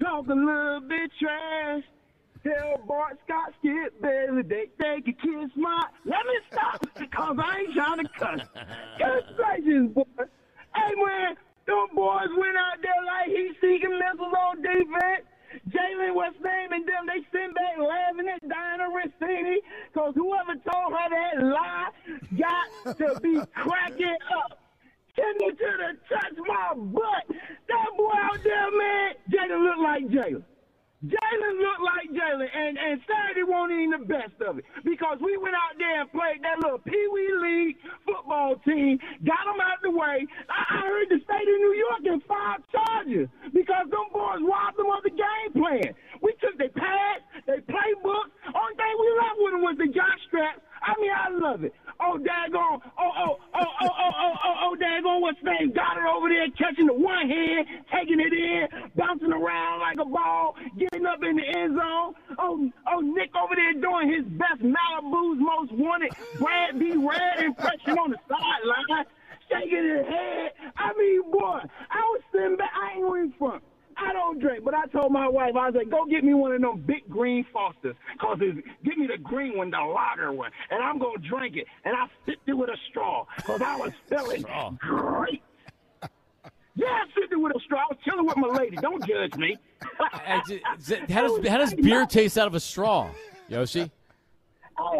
talk 0.00 0.28
a 0.28 0.32
little 0.32 0.80
bit 0.88 1.10
trash. 1.20 1.82
Tell 2.42 2.80
Bart 2.86 3.18
Scott, 3.26 3.52
Skip 3.58 4.00
Bayless, 4.00 4.46
they, 4.48 4.70
they 4.78 5.00
can 5.02 5.14
kiss 5.14 5.50
my. 5.56 5.84
Let 6.06 6.24
me 6.24 6.38
stop 6.50 6.80
because 6.98 7.36
I 7.38 7.58
ain't 7.60 7.74
trying 7.74 7.98
to 7.98 8.08
cuss. 8.18 8.40
Good 8.98 9.24
gracious, 9.36 9.92
boy. 9.92 10.24
Hey 10.74 10.94
man, 10.96 11.36
them 11.66 11.86
boys 11.94 12.32
went 12.38 12.56
out 12.56 12.80
there 12.80 13.04
like 13.04 13.28
heat 13.28 13.52
seeking 13.60 13.92
missiles 13.92 14.32
on 14.32 14.62
defense. 14.62 15.26
Jalen, 15.68 16.14
what's 16.14 16.36
name, 16.42 16.72
and 16.72 16.86
them, 16.86 17.04
they 17.06 17.20
sent 17.30 17.54
back 17.54 17.76
laughing 17.76 18.28
at 18.28 18.42
Dianna 18.48 18.88
Russini 18.88 19.56
because 19.92 20.14
whoever 20.14 20.54
told 20.54 20.92
her 20.94 21.08
that 21.10 21.44
lie 21.44 21.88
got 22.38 22.96
to 22.96 23.20
be 23.20 23.40
cracking 23.54 24.16
up. 24.38 24.58
Send 25.16 25.36
me 25.38 25.50
to 25.50 25.56
the 25.56 25.96
touch 26.08 26.36
my 26.46 26.74
butt. 26.74 27.36
That 27.68 27.86
boy 27.98 28.12
out 28.14 28.38
there, 28.42 28.70
man, 28.78 29.14
Jalen 29.28 29.64
look 29.64 29.78
like 29.82 30.04
Jalen. 30.06 30.44
Jalen 31.00 31.56
looked 31.64 31.80
like 31.80 32.12
Jalen, 32.12 32.44
and, 32.52 32.76
and 32.76 33.00
Saturday 33.08 33.40
wasn't 33.48 33.80
even 33.80 34.04
the 34.04 34.04
best 34.04 34.36
of 34.44 34.60
it 34.60 34.68
because 34.84 35.16
we 35.24 35.32
went 35.40 35.56
out 35.56 35.72
there 35.80 36.04
and 36.04 36.12
played 36.12 36.44
that 36.44 36.60
little 36.60 36.76
Pee 36.76 37.08
Wee 37.08 37.32
League 37.40 37.76
football 38.04 38.60
team, 38.68 39.00
got 39.24 39.48
them 39.48 39.64
out 39.64 39.80
of 39.80 39.84
the 39.88 39.96
way. 39.96 40.28
I, 40.52 40.60
I 40.60 40.80
heard 40.84 41.08
the 41.08 41.24
state 41.24 41.48
of 41.48 41.58
New 41.64 41.72
York 41.72 42.02
in 42.04 42.20
five 42.28 42.60
charges 42.68 43.32
because 43.56 43.88
them 43.88 44.12
boys 44.12 44.44
robbed 44.44 44.76
them 44.76 44.92
of 44.92 45.00
the 45.00 45.16
game 45.16 45.50
plan. 45.56 45.88
We 46.20 46.36
took 46.36 46.60
their 46.60 46.68
pads, 46.76 47.24
their 47.48 47.64
playbooks. 47.64 48.36
Only 48.52 48.76
thing 48.76 48.92
we 49.00 49.08
left 49.16 49.38
with 49.40 49.52
them 49.56 49.62
was 49.64 49.76
the 49.80 49.88
jock 49.96 50.20
straps. 50.28 50.60
I 50.82 50.94
mean, 51.00 51.10
I 51.12 51.28
love 51.30 51.64
it. 51.64 51.74
Oh, 52.00 52.16
daggone. 52.18 52.80
Oh, 52.98 53.12
oh, 53.18 53.36
oh, 53.54 53.60
oh, 53.60 53.66
oh, 53.80 53.88
oh, 54.00 54.12
oh, 54.20 54.34
oh, 54.44 54.54
oh 54.64 54.76
daggone. 54.80 55.20
What's 55.20 55.38
name? 55.42 55.72
Got 55.72 55.98
over 55.98 56.28
there, 56.28 56.48
catching 56.56 56.86
the 56.86 56.94
one 56.94 57.28
hand, 57.28 57.66
taking 57.92 58.20
it 58.20 58.32
in, 58.32 58.68
bouncing 58.96 59.32
around 59.32 59.80
like 59.80 59.98
a 60.00 60.08
ball, 60.08 60.56
getting 60.78 61.06
up 61.06 61.22
in 61.22 61.36
the 61.36 61.46
end 61.46 61.76
zone. 61.76 62.14
Oh, 62.38 62.70
oh, 62.88 63.00
Nick 63.00 63.30
over 63.36 63.54
there 63.54 63.74
doing 63.80 64.08
his 64.08 64.24
best 64.38 64.62
Malibu's 64.62 65.38
most 65.40 65.72
wanted 65.72 66.12
Brad 66.38 66.78
B. 66.78 66.92
Red 66.96 67.44
impression 67.44 67.98
on 67.98 68.10
the 68.12 68.18
sideline, 68.28 69.04
shaking 69.50 69.84
his 69.84 70.06
head. 70.06 70.52
I 70.76 70.92
mean, 70.96 71.30
boy, 71.30 71.60
I 71.90 72.00
was 72.00 72.22
sitting 72.32 72.56
back. 72.56 72.70
I 72.72 72.96
ain't 72.96 73.04
even 73.06 73.34
front. 73.38 73.62
I 73.96 74.12
but 74.70 74.78
I 74.78 74.86
told 74.86 75.10
my 75.10 75.28
wife, 75.28 75.56
I 75.56 75.66
was 75.66 75.74
like, 75.74 75.90
go 75.90 76.04
get 76.06 76.22
me 76.22 76.32
one 76.32 76.52
of 76.52 76.60
them 76.60 76.84
big 76.86 77.08
green 77.08 77.44
Fosters, 77.52 77.96
cause 78.20 78.38
it's, 78.40 78.56
give 78.84 78.96
me 78.96 79.08
the 79.08 79.18
green 79.18 79.56
one, 79.56 79.70
the 79.70 79.78
lager 79.78 80.32
one, 80.32 80.50
and 80.70 80.82
I'm 80.82 80.98
gonna 80.98 81.18
drink 81.18 81.56
it, 81.56 81.66
and 81.84 81.96
I 81.96 82.06
sipped 82.24 82.48
it 82.48 82.54
with 82.54 82.70
a 82.70 82.76
straw, 82.88 83.26
cause 83.42 83.60
I 83.60 83.76
was 83.76 83.92
feeling 84.08 84.42
great. 84.78 85.42
Yeah, 86.76 86.86
I 86.86 87.04
sipped 87.14 87.32
it 87.32 87.36
with 87.36 87.56
a 87.56 87.60
straw. 87.64 87.80
I 87.80 87.86
was 87.90 87.98
chilling 88.04 88.26
with 88.26 88.36
my 88.36 88.46
lady. 88.46 88.76
Don't 88.76 89.04
judge 89.06 89.34
me. 89.34 89.56
I 90.00 90.40
how 91.08 91.22
does 91.26 91.44
how 91.48 91.58
does 91.58 91.74
beer 91.74 92.06
taste 92.06 92.38
out 92.38 92.46
of 92.46 92.54
a 92.54 92.60
straw, 92.60 93.10
Yoshi? 93.48 93.90
I, 94.78 94.98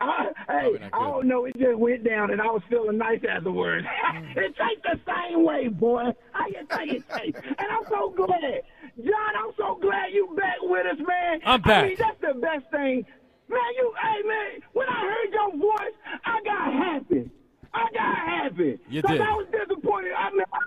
I, 0.00 0.26
hey, 0.48 0.88
I 0.92 0.98
don't 0.98 1.26
know. 1.26 1.44
It 1.46 1.56
just 1.58 1.78
went 1.78 2.04
down, 2.04 2.30
and 2.30 2.40
I 2.40 2.46
was 2.46 2.62
feeling 2.68 2.98
nice 2.98 3.20
afterwards. 3.28 3.86
Mm. 4.08 4.36
it 4.36 4.54
tastes 4.56 4.82
the 4.84 4.98
same 5.06 5.44
way, 5.44 5.68
boy. 5.68 6.14
How 6.32 6.46
you 6.46 6.66
think 6.70 6.92
it 6.92 7.04
tastes? 7.14 7.40
And 7.44 7.68
I'm 7.70 7.84
so 7.90 8.10
glad, 8.16 8.62
John. 9.04 9.36
I'm 9.38 9.52
so 9.56 9.78
glad 9.80 10.12
you 10.12 10.34
back 10.36 10.56
with 10.62 10.86
us, 10.86 10.98
man. 11.06 11.40
I'm 11.44 11.60
back. 11.62 11.84
I 11.84 11.88
mean, 11.88 11.96
that's 11.98 12.20
the 12.20 12.34
best 12.40 12.68
thing, 12.70 13.04
man. 13.48 13.60
You, 13.76 13.92
hey, 14.02 14.22
man. 14.28 14.60
When 14.72 14.88
I 14.88 15.00
heard 15.00 15.32
your 15.32 15.50
voice, 15.56 15.94
I 16.24 16.40
got 16.44 16.72
happy. 16.72 17.30
I 17.74 17.86
got 17.94 18.16
happy. 18.16 18.78
You 18.88 19.02
did. 19.02 19.20
I 19.20 19.32
was 19.34 19.46
disappointed. 19.52 20.12
I 20.18 20.30
mean, 20.30 20.42
I, 20.52 20.58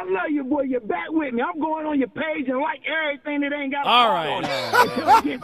I 0.00 0.04
love 0.04 0.30
you, 0.30 0.42
boy. 0.44 0.62
You're 0.62 0.80
back 0.80 1.10
with 1.10 1.34
me. 1.34 1.42
I'm 1.42 1.60
going 1.60 1.86
on 1.86 1.98
your 1.98 2.08
page 2.08 2.48
and 2.48 2.58
like 2.60 2.80
everything 2.86 3.40
that 3.42 3.52
ain't 3.52 3.72
got. 3.72 3.86
All 3.86 4.08
right, 4.10 4.28
on 4.28 4.44
all 4.44 4.50
right, 4.72 4.88
Until 4.88 5.10
I 5.10 5.20
get- 5.22 5.40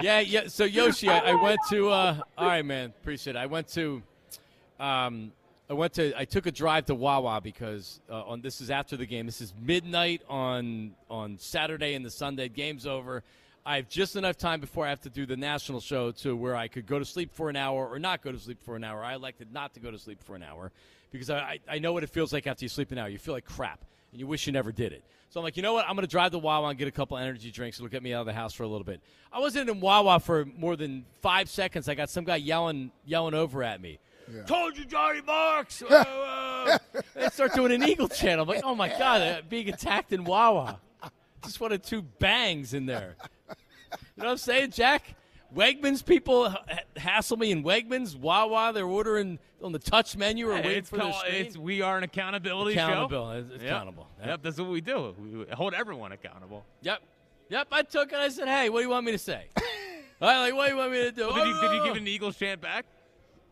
Yeah, 0.00 0.20
yeah. 0.20 0.46
So 0.48 0.64
Yoshi, 0.64 1.08
I, 1.08 1.32
I 1.32 1.34
went 1.42 1.58
to. 1.70 1.88
Uh, 1.90 2.20
all 2.38 2.46
right, 2.46 2.64
man. 2.64 2.92
Appreciate 3.00 3.36
it. 3.36 3.38
I 3.38 3.46
went 3.46 3.68
to. 3.68 4.02
Um, 4.78 5.32
I 5.68 5.74
went 5.74 5.94
to. 5.94 6.16
I 6.16 6.24
took 6.24 6.46
a 6.46 6.52
drive 6.52 6.86
to 6.86 6.94
Wawa 6.94 7.40
because 7.40 8.00
uh, 8.08 8.22
on 8.22 8.40
this 8.40 8.60
is 8.60 8.70
after 8.70 8.96
the 8.96 9.06
game. 9.06 9.26
This 9.26 9.40
is 9.40 9.52
midnight 9.60 10.22
on 10.28 10.92
on 11.10 11.38
Saturday 11.38 11.94
and 11.94 12.04
the 12.04 12.10
Sunday. 12.10 12.48
Game's 12.48 12.86
over. 12.86 13.24
I 13.64 13.76
have 13.76 13.88
just 13.88 14.14
enough 14.14 14.36
time 14.36 14.60
before 14.60 14.86
I 14.86 14.90
have 14.90 15.00
to 15.00 15.10
do 15.10 15.26
the 15.26 15.36
national 15.36 15.80
show 15.80 16.12
to 16.12 16.36
where 16.36 16.54
I 16.54 16.68
could 16.68 16.86
go 16.86 17.00
to 17.00 17.04
sleep 17.04 17.34
for 17.34 17.50
an 17.50 17.56
hour 17.56 17.88
or 17.88 17.98
not 17.98 18.22
go 18.22 18.30
to 18.30 18.38
sleep 18.38 18.62
for 18.62 18.76
an 18.76 18.84
hour. 18.84 19.02
I 19.02 19.14
elected 19.14 19.52
not 19.52 19.74
to 19.74 19.80
go 19.80 19.90
to 19.90 19.98
sleep 19.98 20.22
for 20.22 20.36
an 20.36 20.44
hour 20.44 20.70
because 21.10 21.30
I, 21.30 21.58
I, 21.68 21.80
know 21.80 21.92
what 21.92 22.04
it 22.04 22.10
feels 22.10 22.32
like 22.32 22.46
after 22.46 22.64
you 22.64 22.68
sleep 22.68 22.92
an 22.92 22.98
hour. 22.98 23.08
You 23.08 23.18
feel 23.18 23.34
like 23.34 23.44
crap 23.44 23.84
and 24.12 24.20
you 24.20 24.26
wish 24.28 24.46
you 24.46 24.52
never 24.52 24.70
did 24.70 24.92
it. 24.92 25.02
So 25.30 25.40
I'm 25.40 25.44
like, 25.44 25.56
you 25.56 25.64
know 25.64 25.72
what? 25.72 25.84
I'm 25.88 25.96
going 25.96 26.06
to 26.06 26.10
drive 26.10 26.30
to 26.30 26.38
Wawa 26.38 26.68
and 26.68 26.78
get 26.78 26.86
a 26.86 26.92
couple 26.92 27.18
energy 27.18 27.50
drinks. 27.50 27.78
It'll 27.78 27.88
get 27.88 28.04
me 28.04 28.14
out 28.14 28.20
of 28.20 28.26
the 28.26 28.32
house 28.32 28.54
for 28.54 28.62
a 28.62 28.68
little 28.68 28.84
bit. 28.84 29.00
I 29.32 29.40
wasn't 29.40 29.68
in 29.68 29.80
Wawa 29.80 30.20
for 30.20 30.44
more 30.44 30.76
than 30.76 31.04
five 31.20 31.48
seconds. 31.48 31.88
I 31.88 31.96
got 31.96 32.08
some 32.08 32.22
guy 32.22 32.36
yelling 32.36 32.92
yelling 33.04 33.34
over 33.34 33.64
at 33.64 33.80
me. 33.80 33.98
Told 34.46 34.76
you, 34.76 34.84
Johnny 34.84 35.20
Marks. 35.22 35.82
Uh, 35.82 35.94
uh. 35.94 36.78
they 37.14 37.28
start 37.28 37.54
doing 37.54 37.72
an 37.72 37.82
Eagle 37.88 38.08
chant. 38.08 38.40
I'm 38.40 38.48
like, 38.48 38.62
oh 38.64 38.74
my 38.74 38.88
god, 38.88 39.20
uh, 39.22 39.40
being 39.48 39.68
attacked 39.68 40.12
in 40.12 40.24
Wawa. 40.24 40.78
Just 41.44 41.60
wanted 41.60 41.82
two 41.84 42.02
bangs 42.02 42.74
in 42.74 42.86
there. 42.86 43.14
You 43.20 43.54
know 44.16 44.24
what 44.24 44.30
I'm 44.32 44.36
saying, 44.38 44.70
Jack? 44.72 45.14
Wegmans 45.54 46.04
people 46.04 46.50
ha- 46.50 46.64
hassle 46.96 47.36
me 47.36 47.52
in 47.52 47.62
Wegmans. 47.62 48.16
Wawa, 48.16 48.72
they're 48.74 48.84
ordering 48.84 49.38
on 49.62 49.70
the 49.72 49.78
touch 49.78 50.16
menu 50.16 50.48
or 50.50 50.56
Hey, 50.56 50.62
waiting 50.62 50.78
it's 50.78 50.90
for 50.90 50.96
their 50.96 51.04
called- 51.06 51.20
screen. 51.20 51.34
it's- 51.36 51.56
we 51.56 51.82
are 51.82 51.96
an 51.96 52.02
accountability 52.02 52.74
show. 52.74 53.08
It's, 53.32 53.50
it's 53.54 53.62
Yep. 53.62 53.70
accountable. 53.72 54.08
Yep. 54.24 54.42
that's 54.42 54.58
what 54.58 54.68
we 54.70 54.80
do. 54.80 55.14
We 55.18 55.46
hold 55.54 55.72
everyone 55.72 56.10
accountable. 56.12 56.64
Yep. 56.82 57.00
Yep, 57.48 57.68
I 57.70 57.82
took 57.82 58.12
it. 58.12 58.18
I 58.18 58.28
said, 58.28 58.48
hey, 58.48 58.68
what 58.70 58.80
do 58.80 58.84
you 58.84 58.90
want 58.90 59.06
me 59.06 59.12
to 59.12 59.18
say? 59.18 59.44
I 60.20 60.38
like, 60.40 60.54
what 60.54 60.66
do 60.66 60.72
you 60.72 60.78
want 60.78 60.90
me 60.92 60.98
to 61.02 61.12
do? 61.12 61.28
Well, 61.28 61.36
did, 61.36 61.46
you, 61.54 61.60
did 61.60 61.72
you 61.74 61.80
Oh, 61.80 61.84
give 61.84 61.96
an 61.96 62.08
Eagles 62.08 62.36
chant 62.36 62.60
back? 62.60 62.86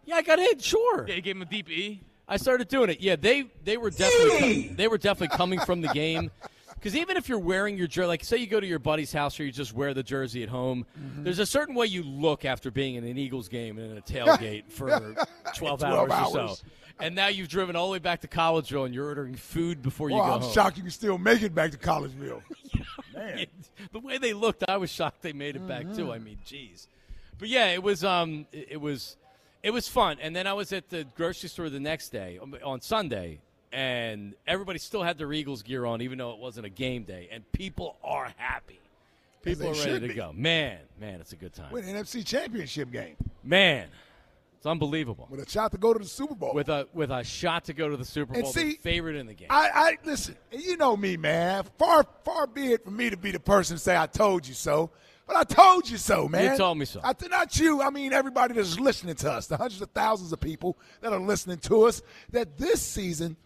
Yeah, 0.07 0.17
I 0.17 0.23
got 0.23 0.39
in. 0.39 0.59
Sure. 0.59 1.07
Yeah, 1.09 1.15
you 1.17 1.23
gave 1.23 1.37
him 1.37 1.43
a 1.43 1.47
deep 1.47 1.71
E. 1.71 2.01
I 2.27 2.37
started 2.39 2.69
doing 2.69 2.91
it. 2.91 3.01
Yeah, 3.01 3.17
they 3.17 3.47
they 3.65 3.77
were 3.77 3.91
definitely 3.91 4.69
they 4.69 4.89
were 4.89 4.99
definitely 4.99 5.37
coming 5.37 5.61
from 5.61 5.81
the 5.83 5.89
game. 5.89 6.31
Because 6.75 6.97
even 6.97 7.17
if 7.17 7.31
you're 7.31 7.39
wearing 7.39 7.79
your 7.79 7.87
jersey, 7.87 8.07
like 8.09 8.25
say 8.25 8.37
you 8.37 8.47
go 8.47 8.61
to 8.61 8.67
your 8.67 8.79
buddy's 8.79 9.11
house 9.13 9.41
or 9.41 9.45
you 9.45 9.53
just 9.53 9.73
wear 9.73 9.95
the 9.95 10.03
jersey 10.03 10.43
at 10.43 10.51
home, 10.51 10.85
Mm-hmm. 10.99 11.25
there's 11.25 11.39
a 11.39 11.47
certain 11.47 11.75
way 11.75 11.87
you 11.87 12.03
look 12.03 12.45
after 12.45 12.71
being 12.71 12.97
in 12.97 13.05
an 13.05 13.17
Eagles 13.17 13.49
game 13.49 13.79
and 13.79 13.93
in 13.93 13.97
a 13.99 14.03
tailgate 14.03 14.71
for 14.71 14.89
12, 15.55 15.81
12 15.81 15.83
hours, 15.83 16.11
or 16.35 16.49
so. 16.49 16.57
And 17.01 17.15
now 17.15 17.29
you've 17.29 17.49
driven 17.49 17.75
all 17.75 17.87
the 17.87 17.93
way 17.93 17.99
back 18.01 18.21
to 18.21 18.29
Collegeville 18.29 18.85
and 18.85 18.95
you're 18.95 19.07
ordering 19.07 19.35
food 19.35 19.81
before 19.83 20.11
you 20.11 20.17
Well, 20.17 20.27
go 20.27 20.33
I'm 20.35 20.41
home. 20.43 20.53
shocked 20.53 20.77
you 20.77 20.83
can 20.83 20.93
still 20.93 21.17
make 21.19 21.43
it 21.43 21.55
back 21.55 21.71
to 21.73 21.79
Collegeville. 21.79 22.43
Man. 23.15 23.47
the 23.93 23.99
way 24.01 24.19
they 24.19 24.33
looked, 24.35 24.63
I 24.69 24.77
was 24.77 24.91
shocked 24.91 25.23
they 25.23 25.33
made 25.33 25.57
it 25.57 25.67
back 25.67 25.93
too. 25.95 26.13
I 26.13 26.19
mean, 26.19 26.39
jeez. 26.47 26.87
But 27.39 27.49
yeah, 27.49 27.69
it 27.73 27.83
was 27.83 28.05
um, 28.05 28.47
it, 28.53 28.69
it 28.73 28.81
was 28.81 29.17
it 29.65 29.73
was 29.73 29.89
fun. 29.89 30.19
And 30.21 30.37
then 30.37 30.47
I 30.47 30.53
was 30.53 30.73
at 30.73 30.91
the 30.91 31.05
grocery 31.17 31.49
store 31.49 31.71
the 31.71 31.81
next 31.81 32.11
day 32.11 32.39
um, 32.41 32.55
on 32.63 32.83
Sunday, 32.83 33.41
and 33.73 34.35
everybody 34.47 34.79
still 34.79 35.03
had 35.03 35.17
their 35.17 35.33
Eagles 35.33 35.63
gear 35.63 35.87
on, 35.87 36.03
even 36.03 36.19
though 36.19 36.33
it 36.33 36.39
wasn't 36.39 36.67
a 36.67 36.71
game 36.71 37.05
day. 37.05 37.29
And 37.33 37.51
people 37.51 37.97
are 38.05 38.33
happy. 38.37 38.79
People 39.43 39.69
are 39.69 39.73
ready 39.73 40.01
to 40.01 40.09
be. 40.09 40.15
go. 40.15 40.33
Man, 40.35 40.79
man, 41.01 41.21
it's 41.21 41.33
a 41.33 41.37
good 41.37 41.55
time. 41.55 41.73
With 41.73 41.89
an 41.89 41.95
NFC 41.95 42.25
Championship 42.25 42.91
game 42.93 43.17
Man, 43.43 43.89
it's 44.57 44.67
unbelievable. 44.67 45.29
with 45.31 45.41
a 45.41 45.51
shot 45.51 45.73
to 45.73 45.79
go 45.79 45.93
to 45.95 45.99
the 45.99 46.05
Super 46.05 46.35
Bowl. 46.35 46.55
With 46.55 46.69
a 46.69 46.87
with 46.93 47.11
a 47.11 47.25
shot 47.25 47.65
to 47.65 47.73
go 47.73 47.89
to 47.89 47.97
the 47.97 48.05
Super 48.05 48.35
And 48.35 48.43
Bowl, 48.45 48.53
see, 48.53 48.73
the 48.73 48.79
favorite 48.83 49.17
in 49.17 49.27
the 49.27 49.35
game. 49.35 49.49
I, 49.51 49.71
I 49.75 49.99
listen. 50.05 50.37
You 50.53 50.77
know 50.77 50.95
me, 50.97 51.17
man. 51.17 51.65
Far, 51.79 52.07
far 52.25 52.47
be 52.47 52.73
it 52.73 52.85
from 52.85 52.97
me 52.97 53.09
to 53.11 53.17
be 53.17 53.31
the 53.31 53.41
person 53.41 53.77
to 53.77 53.83
say 53.83 53.97
I 53.97 54.07
told 54.07 54.47
you 54.47 54.55
so, 54.55 54.91
but 55.27 55.37
I 55.37 55.45
told 55.45 55.89
you 55.89 55.97
so, 55.97 56.29
man. 56.29 56.53
You 56.53 56.59
told 56.59 56.79
me 56.79 56.85
so. 56.85 57.01
I, 57.03 57.15
not 57.29 57.59
you. 57.59 57.81
I 57.81 57.91
mean 57.91 58.13
everybody 58.13 58.55
that's 58.55 58.79
listening 58.79 59.15
to 59.17 59.33
us, 59.33 59.47
the 59.47 59.57
hundreds 59.57 59.81
of 59.81 59.91
thousands 59.91 60.33
of 60.33 60.41
people 60.41 60.79
that 61.01 61.13
are 61.13 61.21
listening 61.21 61.59
to 61.59 61.85
us. 61.85 62.03
That 62.31 62.59
this 62.59 62.83
season 62.83 63.37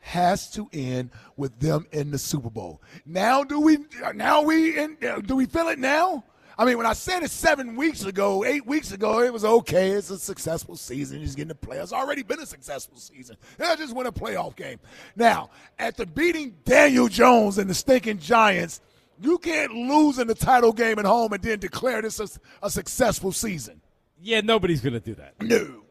has 0.00 0.50
to 0.50 0.68
end 0.72 1.10
with 1.36 1.58
them 1.58 1.86
in 1.90 2.10
the 2.10 2.18
Super 2.18 2.50
Bowl. 2.50 2.82
Now, 3.06 3.42
do 3.42 3.60
we? 3.60 3.78
Now 4.14 4.42
we? 4.42 4.78
In, 4.78 4.96
uh, 5.02 5.20
do 5.20 5.36
we 5.36 5.46
feel 5.46 5.68
it 5.68 5.78
now? 5.78 6.24
I 6.56 6.64
mean, 6.64 6.76
when 6.76 6.86
I 6.86 6.92
said 6.92 7.22
it 7.24 7.30
seven 7.30 7.74
weeks 7.74 8.04
ago, 8.04 8.44
eight 8.44 8.64
weeks 8.64 8.92
ago, 8.92 9.20
it 9.20 9.32
was 9.32 9.44
okay. 9.44 9.90
It's 9.90 10.10
a 10.10 10.18
successful 10.18 10.76
season. 10.76 11.18
He's 11.18 11.34
getting 11.34 11.48
the 11.48 11.54
playoffs. 11.54 11.92
Already 11.92 12.22
been 12.22 12.38
a 12.38 12.46
successful 12.46 12.96
season. 12.98 13.36
I 13.58 13.74
just 13.74 13.94
won 13.94 14.06
a 14.06 14.12
playoff 14.12 14.54
game. 14.54 14.78
Now, 15.16 15.50
after 15.78 16.06
beating 16.06 16.54
Daniel 16.64 17.08
Jones 17.08 17.58
and 17.58 17.68
the 17.68 17.74
stinking 17.74 18.18
Giants, 18.18 18.80
you 19.20 19.38
can't 19.38 19.72
lose 19.72 20.18
in 20.18 20.26
the 20.26 20.34
title 20.34 20.72
game 20.72 20.98
at 20.98 21.04
home 21.04 21.32
and 21.32 21.42
then 21.42 21.58
declare 21.58 22.02
this 22.02 22.20
a, 22.20 22.28
a 22.62 22.70
successful 22.70 23.32
season. 23.32 23.80
yeah, 24.20 24.40
nobody's 24.40 24.80
gonna 24.80 25.00
do 25.00 25.14
that. 25.14 25.34
No. 25.42 25.82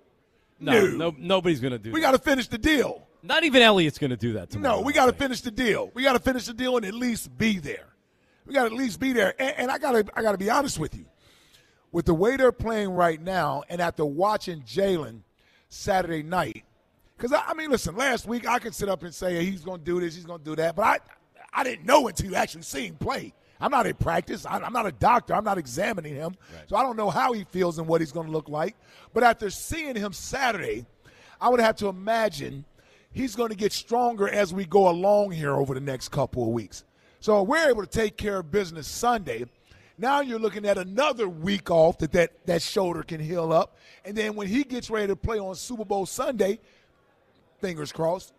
No, 0.59 0.71
No. 0.87 0.95
no, 1.09 1.15
nobody's 1.17 1.59
gonna 1.59 1.77
do 1.77 1.91
We 1.91 1.99
that. 1.99 2.07
got 2.07 2.11
to 2.11 2.19
finish 2.19 2.47
the 2.47 2.57
deal. 2.57 3.07
Not 3.21 3.43
even 3.43 3.61
Elliott's 3.61 3.97
gonna 3.97 4.17
do 4.17 4.33
that 4.33 4.49
tomorrow. 4.49 4.77
No, 4.77 4.81
we 4.81 4.93
got 4.93 5.05
to 5.07 5.13
finish 5.13 5.41
the 5.41 5.51
deal. 5.51 5.91
We 5.93 6.03
got 6.03 6.13
to 6.13 6.19
finish 6.19 6.45
the 6.45 6.53
deal 6.53 6.77
and 6.77 6.85
at 6.85 6.93
least 6.93 7.37
be 7.37 7.59
there. 7.59 7.87
We 8.45 8.53
got 8.53 8.61
to 8.63 8.67
at 8.67 8.73
least 8.73 8.99
be 8.99 9.13
there. 9.13 9.33
And, 9.39 9.55
and 9.57 9.71
I 9.71 9.77
got 9.77 9.91
to 9.93 10.05
I 10.15 10.21
got 10.21 10.33
to 10.33 10.37
be 10.37 10.49
honest 10.49 10.77
with 10.79 10.95
you. 10.95 11.05
With 11.91 12.05
the 12.05 12.13
way 12.13 12.35
they're 12.37 12.51
playing 12.51 12.89
right 12.89 13.21
now, 13.21 13.63
and 13.69 13.79
after 13.79 14.03
watching 14.03 14.61
Jalen 14.63 15.21
Saturday 15.69 16.23
night. 16.23 16.63
Because, 17.15 17.31
I, 17.33 17.43
I 17.49 17.53
mean, 17.53 17.69
listen, 17.69 17.95
last 17.95 18.25
week 18.25 18.47
I 18.47 18.57
could 18.59 18.73
sit 18.73 18.89
up 18.89 19.03
and 19.03 19.13
say 19.13 19.45
he's 19.45 19.61
going 19.63 19.79
to 19.79 19.85
do 19.85 19.99
this, 19.99 20.15
he's 20.15 20.25
going 20.25 20.39
to 20.39 20.45
do 20.45 20.55
that, 20.55 20.75
but 20.75 20.83
I, 20.85 20.99
I 21.55 21.63
didn't 21.63 21.85
know 21.85 22.07
until 22.07 22.29
you 22.29 22.35
actually 22.35 22.63
see 22.63 22.87
him 22.87 22.95
play. 22.95 23.33
I'm 23.61 23.71
not 23.71 23.87
in 23.87 23.95
practice. 23.95 24.45
I'm 24.49 24.73
not 24.73 24.85
a 24.85 24.91
doctor. 24.91 25.33
I'm 25.33 25.45
not 25.45 25.57
examining 25.57 26.15
him. 26.15 26.35
So 26.67 26.75
I 26.75 26.83
don't 26.83 26.97
know 26.97 27.09
how 27.09 27.31
he 27.31 27.45
feels 27.45 27.79
and 27.79 27.87
what 27.87 28.01
he's 28.01 28.11
going 28.11 28.25
to 28.27 28.31
look 28.33 28.49
like. 28.49 28.75
But 29.13 29.23
after 29.23 29.49
seeing 29.49 29.95
him 29.95 30.11
Saturday, 30.11 30.85
I 31.39 31.49
would 31.49 31.61
have 31.61 31.77
to 31.77 31.87
imagine 31.87 32.65
he's 33.13 33.35
going 33.35 33.49
to 33.49 33.55
get 33.55 33.71
stronger 33.71 34.27
as 34.27 34.53
we 34.53 34.65
go 34.65 34.89
along 34.89 35.31
here 35.31 35.53
over 35.53 35.73
the 35.73 35.79
next 35.79 36.09
couple 36.09 36.43
of 36.43 36.49
weeks. 36.49 36.83
So 37.19 37.41
we're 37.43 37.69
able 37.69 37.83
to 37.83 37.89
take 37.89 38.17
care 38.17 38.39
of 38.39 38.51
business 38.51 38.87
Sunday. 38.87 39.45
Now 39.97 40.19
you're 40.21 40.39
looking 40.39 40.65
at 40.65 40.77
another 40.77 41.29
week 41.29 41.71
off 41.71 41.99
that, 41.99 42.11
that 42.13 42.45
that 42.47 42.61
shoulder 42.61 43.03
can 43.03 43.21
heal 43.21 43.53
up. 43.53 43.77
And 44.03 44.17
then 44.17 44.35
when 44.35 44.47
he 44.47 44.63
gets 44.63 44.89
ready 44.89 45.07
to 45.07 45.15
play 45.15 45.39
on 45.39 45.55
Super 45.55 45.85
Bowl 45.85 46.05
Sunday, 46.05 46.59
fingers 47.61 47.93
crossed, 47.93 48.33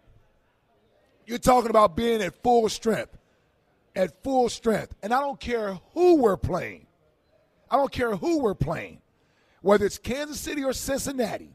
you're 1.26 1.38
talking 1.38 1.70
about 1.70 1.96
being 1.96 2.22
at 2.22 2.42
full 2.42 2.68
strength. 2.68 3.16
At 3.96 4.22
full 4.22 4.48
strength. 4.48 4.94
And 5.02 5.12
I 5.12 5.20
don't 5.20 5.38
care 5.38 5.78
who 5.92 6.16
we're 6.16 6.36
playing. 6.36 6.86
I 7.70 7.76
don't 7.76 7.92
care 7.92 8.16
who 8.16 8.40
we're 8.40 8.54
playing. 8.54 9.00
Whether 9.62 9.86
it's 9.86 9.98
Kansas 9.98 10.40
City 10.40 10.62
or 10.62 10.72
Cincinnati. 10.72 11.50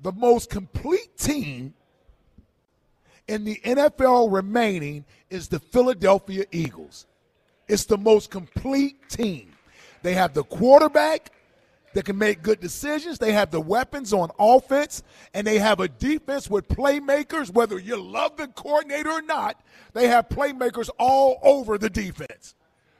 The 0.00 0.12
most 0.12 0.48
complete 0.50 1.16
team 1.16 1.74
in 3.26 3.44
the 3.44 3.60
NFL 3.64 4.32
remaining 4.32 5.04
is 5.28 5.48
the 5.48 5.58
Philadelphia 5.58 6.44
Eagles. 6.50 7.06
It's 7.68 7.84
the 7.84 7.98
most 7.98 8.30
complete 8.30 9.08
team. 9.08 9.52
They 10.02 10.14
have 10.14 10.32
the 10.32 10.44
quarterback 10.44 11.32
that 11.98 12.04
can 12.04 12.16
make 12.16 12.42
good 12.42 12.60
decisions. 12.60 13.18
They 13.18 13.32
have 13.32 13.50
the 13.50 13.60
weapons 13.60 14.12
on 14.12 14.30
offense, 14.38 15.02
and 15.34 15.44
they 15.44 15.58
have 15.58 15.80
a 15.80 15.88
defense 15.88 16.48
with 16.48 16.68
playmakers. 16.68 17.52
Whether 17.52 17.80
you 17.80 18.00
love 18.00 18.36
the 18.36 18.46
coordinator 18.46 19.10
or 19.10 19.22
not, 19.22 19.60
they 19.94 20.06
have 20.06 20.28
playmakers 20.28 20.90
all 21.00 21.40
over 21.42 21.76
the 21.76 21.90
defense. 21.90 22.54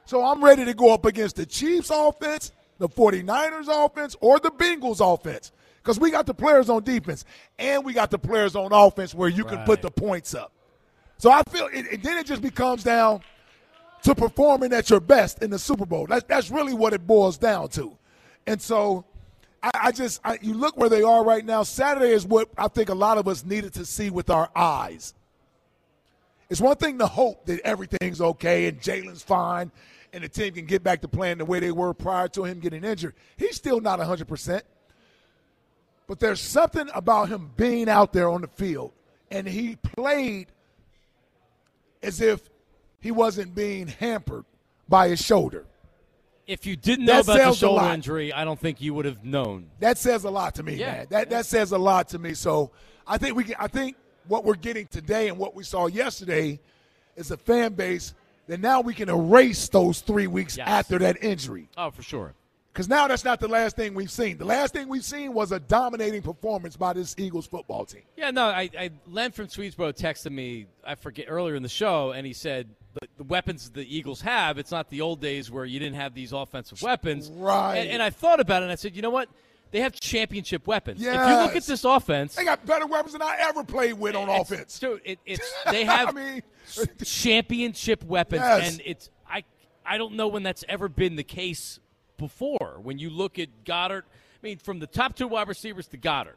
So 0.04 0.24
I'm 0.24 0.42
ready 0.42 0.64
to 0.64 0.74
go 0.74 0.92
up 0.92 1.04
against 1.04 1.36
the 1.36 1.46
Chiefs 1.46 1.92
offense, 1.94 2.50
the 2.78 2.88
49ers 2.88 3.68
offense, 3.68 4.16
or 4.20 4.40
the 4.40 4.50
Bengals 4.50 4.98
offense. 5.00 5.52
Because 5.80 6.00
we 6.00 6.10
got 6.10 6.26
the 6.26 6.34
players 6.34 6.68
on 6.68 6.82
defense, 6.82 7.24
and 7.56 7.84
we 7.84 7.92
got 7.92 8.10
the 8.10 8.18
players 8.18 8.56
on 8.56 8.72
offense 8.72 9.14
where 9.14 9.28
you 9.28 9.44
can 9.44 9.64
put 9.64 9.80
the 9.80 9.92
points 9.92 10.34
up. 10.34 10.50
So 11.18 11.30
I 11.30 11.44
feel, 11.50 11.68
it, 11.72 11.86
and 11.92 12.02
then 12.02 12.18
it 12.18 12.26
just 12.26 12.42
becomes 12.42 12.82
down 12.82 13.20
to 14.02 14.16
performing 14.16 14.72
at 14.72 14.90
your 14.90 14.98
best 14.98 15.40
in 15.40 15.50
the 15.50 15.58
Super 15.60 15.86
Bowl. 15.86 16.06
That's, 16.08 16.24
that's 16.24 16.50
really 16.50 16.74
what 16.74 16.94
it 16.94 17.06
boils 17.06 17.38
down 17.38 17.68
to. 17.70 17.96
And 18.48 18.62
so 18.62 19.04
I, 19.62 19.70
I 19.74 19.92
just, 19.92 20.20
I, 20.24 20.38
you 20.40 20.54
look 20.54 20.78
where 20.78 20.88
they 20.88 21.02
are 21.02 21.22
right 21.22 21.44
now. 21.44 21.64
Saturday 21.64 22.12
is 22.12 22.24
what 22.24 22.48
I 22.56 22.68
think 22.68 22.88
a 22.88 22.94
lot 22.94 23.18
of 23.18 23.28
us 23.28 23.44
needed 23.44 23.74
to 23.74 23.84
see 23.84 24.08
with 24.08 24.30
our 24.30 24.50
eyes. 24.56 25.12
It's 26.48 26.60
one 26.60 26.76
thing 26.76 26.98
to 26.98 27.06
hope 27.06 27.44
that 27.44 27.60
everything's 27.60 28.22
okay 28.22 28.66
and 28.66 28.80
Jalen's 28.80 29.22
fine 29.22 29.70
and 30.14 30.24
the 30.24 30.30
team 30.30 30.54
can 30.54 30.64
get 30.64 30.82
back 30.82 31.02
to 31.02 31.08
playing 31.08 31.38
the 31.38 31.44
way 31.44 31.60
they 31.60 31.72
were 31.72 31.92
prior 31.92 32.26
to 32.28 32.44
him 32.44 32.58
getting 32.60 32.84
injured. 32.84 33.14
He's 33.36 33.56
still 33.56 33.82
not 33.82 34.00
100%. 34.00 34.62
But 36.06 36.18
there's 36.18 36.40
something 36.40 36.88
about 36.94 37.28
him 37.28 37.50
being 37.58 37.86
out 37.86 38.14
there 38.14 38.30
on 38.30 38.40
the 38.40 38.48
field, 38.48 38.92
and 39.30 39.46
he 39.46 39.76
played 39.76 40.46
as 42.02 42.22
if 42.22 42.48
he 42.98 43.10
wasn't 43.10 43.54
being 43.54 43.88
hampered 43.88 44.46
by 44.88 45.08
his 45.10 45.22
shoulder. 45.22 45.66
If 46.48 46.64
you 46.64 46.76
didn't 46.76 47.04
know 47.04 47.22
That 47.22 47.36
about 47.36 47.50
the 47.52 47.56
shoulder 47.58 47.92
injury, 47.92 48.32
I 48.32 48.44
don't 48.44 48.58
think 48.58 48.80
you 48.80 48.94
would 48.94 49.04
have 49.04 49.22
known. 49.22 49.66
That 49.80 49.98
says 49.98 50.24
a 50.24 50.30
lot 50.30 50.54
to 50.56 50.62
me, 50.62 50.74
Yeah. 50.74 50.92
man. 50.92 51.06
That 51.10 51.30
that 51.30 51.46
says 51.46 51.72
a 51.72 51.78
lot 51.78 52.08
to 52.08 52.18
me. 52.18 52.32
So 52.34 52.70
I 53.06 53.18
think 53.18 53.36
we 53.36 53.44
can, 53.44 53.54
I 53.58 53.68
think 53.68 53.96
what 54.26 54.44
we're 54.44 54.54
getting 54.54 54.86
today 54.86 55.28
and 55.28 55.38
what 55.38 55.54
we 55.54 55.62
saw 55.62 55.86
yesterday 55.86 56.58
is 57.16 57.30
a 57.30 57.36
fan 57.36 57.74
base 57.74 58.14
that 58.46 58.60
now 58.60 58.80
we 58.80 58.94
can 58.94 59.10
erase 59.10 59.68
those 59.68 60.00
three 60.00 60.26
weeks 60.26 60.56
after 60.58 60.98
that 60.98 61.22
injury. 61.22 61.68
Oh, 61.76 61.90
for 61.90 62.02
sure. 62.02 62.34
Because 62.72 62.88
now 62.88 63.08
that's 63.08 63.24
not 63.24 63.40
the 63.40 63.48
last 63.48 63.76
thing 63.76 63.92
we've 63.92 64.10
seen. 64.10 64.38
The 64.38 64.44
last 64.44 64.72
thing 64.72 64.88
we've 64.88 65.04
seen 65.04 65.34
was 65.34 65.52
a 65.52 65.58
dominating 65.60 66.22
performance 66.22 66.76
by 66.76 66.92
this 66.94 67.14
Eagles 67.18 67.46
football 67.46 67.84
team. 67.84 68.02
Yeah, 68.16 68.30
no, 68.30 68.44
I, 68.44 68.70
I 68.78 68.90
Len 69.06 69.32
from 69.32 69.48
Swedesboro 69.48 69.92
texted 69.94 70.30
me, 70.30 70.66
I 70.84 70.94
forget, 70.94 71.26
earlier 71.28 71.56
in 71.56 71.62
the 71.62 71.68
show, 71.68 72.12
and 72.12 72.26
he 72.26 72.32
said 72.32 72.68
the, 73.18 73.24
weapons 73.24 73.68
the 73.70 73.84
Eagles 73.96 74.22
have, 74.22 74.56
it's 74.58 74.70
not 74.70 74.88
the 74.88 75.00
old 75.02 75.20
days 75.20 75.50
where 75.50 75.64
you 75.66 75.78
didn't 75.78 75.96
have 75.96 76.14
these 76.14 76.32
offensive 76.32 76.80
weapons. 76.80 77.28
Right. 77.30 77.76
And, 77.76 77.90
and 77.90 78.02
I 78.02 78.08
thought 78.10 78.40
about 78.40 78.62
it, 78.62 78.64
and 78.64 78.72
I 78.72 78.76
said, 78.76 78.96
you 78.96 79.02
know 79.02 79.10
what? 79.10 79.28
They 79.70 79.80
have 79.80 79.92
championship 79.92 80.66
weapons. 80.66 80.98
Yes. 81.00 81.14
If 81.14 81.28
you 81.28 81.42
look 81.44 81.54
at 81.56 81.64
this 81.64 81.84
offense, 81.84 82.34
They 82.34 82.44
got 82.44 82.64
better 82.64 82.86
weapons 82.86 83.12
than 83.12 83.20
I 83.20 83.36
ever 83.40 83.62
played 83.62 83.92
with 83.94 84.16
on 84.16 84.30
It's- 84.30 84.50
offense. 84.50 84.78
Dude, 84.78 85.02
it, 85.04 85.18
it's 85.26 85.52
they 85.70 85.84
have 85.84 86.08
I 86.08 86.12
mean, 86.12 86.42
championship 87.04 88.02
weapons, 88.04 88.40
Yes. 88.42 88.70
and 88.72 88.82
it's 88.84 89.10
I 89.28 89.44
I 89.84 89.98
don't 89.98 90.14
know 90.14 90.28
when 90.28 90.42
that's 90.42 90.64
ever 90.68 90.88
been 90.88 91.16
the 91.16 91.24
case 91.24 91.80
before. 92.16 92.78
When 92.82 92.98
you 92.98 93.10
look 93.10 93.38
at 93.38 93.48
Goedert, 93.64 94.02
I 94.06 94.38
mean, 94.42 94.58
from 94.58 94.78
the 94.78 94.86
top 94.86 95.16
two 95.16 95.28
wide 95.28 95.48
receivers 95.48 95.86
to 95.88 95.96
Goedert, 95.98 96.36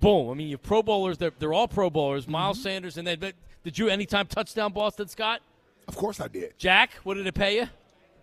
boom. 0.00 0.30
I 0.30 0.34
mean, 0.34 0.48
you 0.48 0.54
have 0.54 0.62
Pro 0.62 0.82
Bowlers; 0.82 1.18
they're, 1.18 1.32
they're 1.38 1.52
all 1.52 1.68
Pro 1.68 1.90
Bowlers. 1.90 2.26
Miles 2.28 2.58
Mm-hmm. 2.58 2.62
Sanders, 2.64 2.96
and 2.98 3.06
then 3.06 3.18
but 3.20 3.34
did 3.64 3.78
you 3.78 3.88
anytime 3.88 4.26
touchdown 4.26 4.72
Boston 4.72 5.08
Scott? 5.08 5.40
Of 5.88 5.96
course 5.96 6.20
I 6.20 6.28
did. 6.28 6.54
Jack, 6.58 6.92
what 7.04 7.14
did 7.14 7.26
it 7.26 7.34
pay 7.34 7.56
you? 7.56 7.68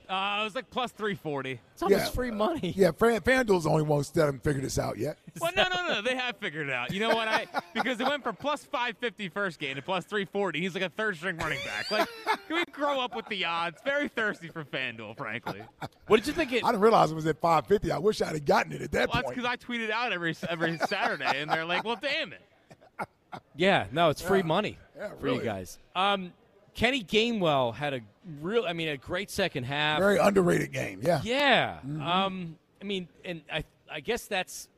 Uh, 0.10 0.40
it 0.42 0.44
was 0.46 0.56
like 0.56 0.68
plus 0.72 0.92
340. 0.94 1.60
It's 1.74 1.84
almost 1.84 2.16
free 2.16 2.32
money. 2.32 2.74
Yeah, 2.76 2.90
Fan, 2.94 3.22
FanDuel's 3.22 3.66
the 3.66 3.70
only 3.70 3.84
one 3.84 4.04
that 4.16 4.26
haven't 4.26 4.44
figured 4.44 4.64
this 4.66 4.80
out 4.80 4.98
yet. 4.98 5.20
Well, 5.40 5.52
no, 5.56 5.68
no, 5.70 5.88
no. 5.88 6.02
They 6.02 6.16
have 6.16 6.38
figured 6.38 6.68
it 6.68 6.74
out. 6.74 6.92
You 6.92 7.00
know 7.00 7.14
what? 7.14 7.28
I 7.28 7.46
because 7.76 8.00
it 8.00 8.08
went 8.08 8.24
from 8.24 8.36
plus 8.36 8.64
550 8.66 9.30
first 9.30 9.60
game 9.60 9.76
to 9.76 9.84
plus 9.84 10.06
340. 10.06 10.62
He's 10.62 10.74
like 10.74 10.82
a 10.82 10.90
third 10.90 11.16
string 11.16 11.38
running 11.38 11.60
back. 11.64 11.92
Like, 11.92 12.10
can 12.48 12.56
we 12.56 12.64
grow 12.72 13.00
up 13.00 13.16
with 13.16 13.28
the 13.28 13.46
odds? 13.46 13.78
Very 13.86 14.08
thirsty 14.08 14.48
for 14.48 14.64
FanDuel, 14.64 15.16
frankly. 15.16 15.62
What 16.08 16.18
did 16.18 16.26
you 16.26 16.34
think? 16.34 16.54
It, 16.54 16.64
I 16.64 16.70
didn't 16.70 16.82
realize 16.82 17.12
it 17.12 17.16
was 17.16 17.28
at 17.28 17.40
550. 17.40 17.92
I 17.92 18.00
wish 18.00 18.20
I'd 18.24 18.30
have 18.34 18.46
gotten 18.46 18.72
it 18.72 18.82
at 18.82 18.92
that 18.94 19.12
point. 19.12 19.14
Well, 19.14 19.34
that's 19.36 19.60
point. 19.60 19.68
because 19.68 19.78
I 19.80 19.88
tweeted 19.88 19.92
out 19.92 20.12
every 20.12 20.36
every 20.50 20.80
Saturday, 20.88 21.40
and 21.40 21.52
they're 21.52 21.66
like, 21.66 21.84
"Well, 21.84 22.00
damn 22.02 22.34
it." 22.34 22.42
Yeah, 23.56 23.86
no, 23.92 24.10
it's 24.10 24.24
free 24.24 24.40
Yeah. 24.40 24.46
money 24.46 24.78
Yeah, 24.98 25.12
for 25.20 25.28
you 25.28 25.42
guys. 25.42 25.78
Um, 25.96 26.34
Kenny 26.80 27.04
Gainwell 27.04 27.76
had 27.76 27.94
a 27.94 28.00
real, 28.40 28.64
I 28.66 28.72
mean, 28.72 28.88
a 28.88 28.96
great 28.96 29.30
second 29.30 29.66
half. 29.66 30.00
Very 30.00 30.18
underrated 30.18 30.72
game. 30.72 31.02
Yeah. 31.04 31.20
Yeah. 31.26 31.80
Mhm. 31.86 32.02
Um, 32.02 32.58
I 32.82 32.86
mean, 32.86 33.10
and 33.26 33.42
I, 33.52 33.66
I 33.92 34.00
guess 34.00 34.28
that's 34.28 34.70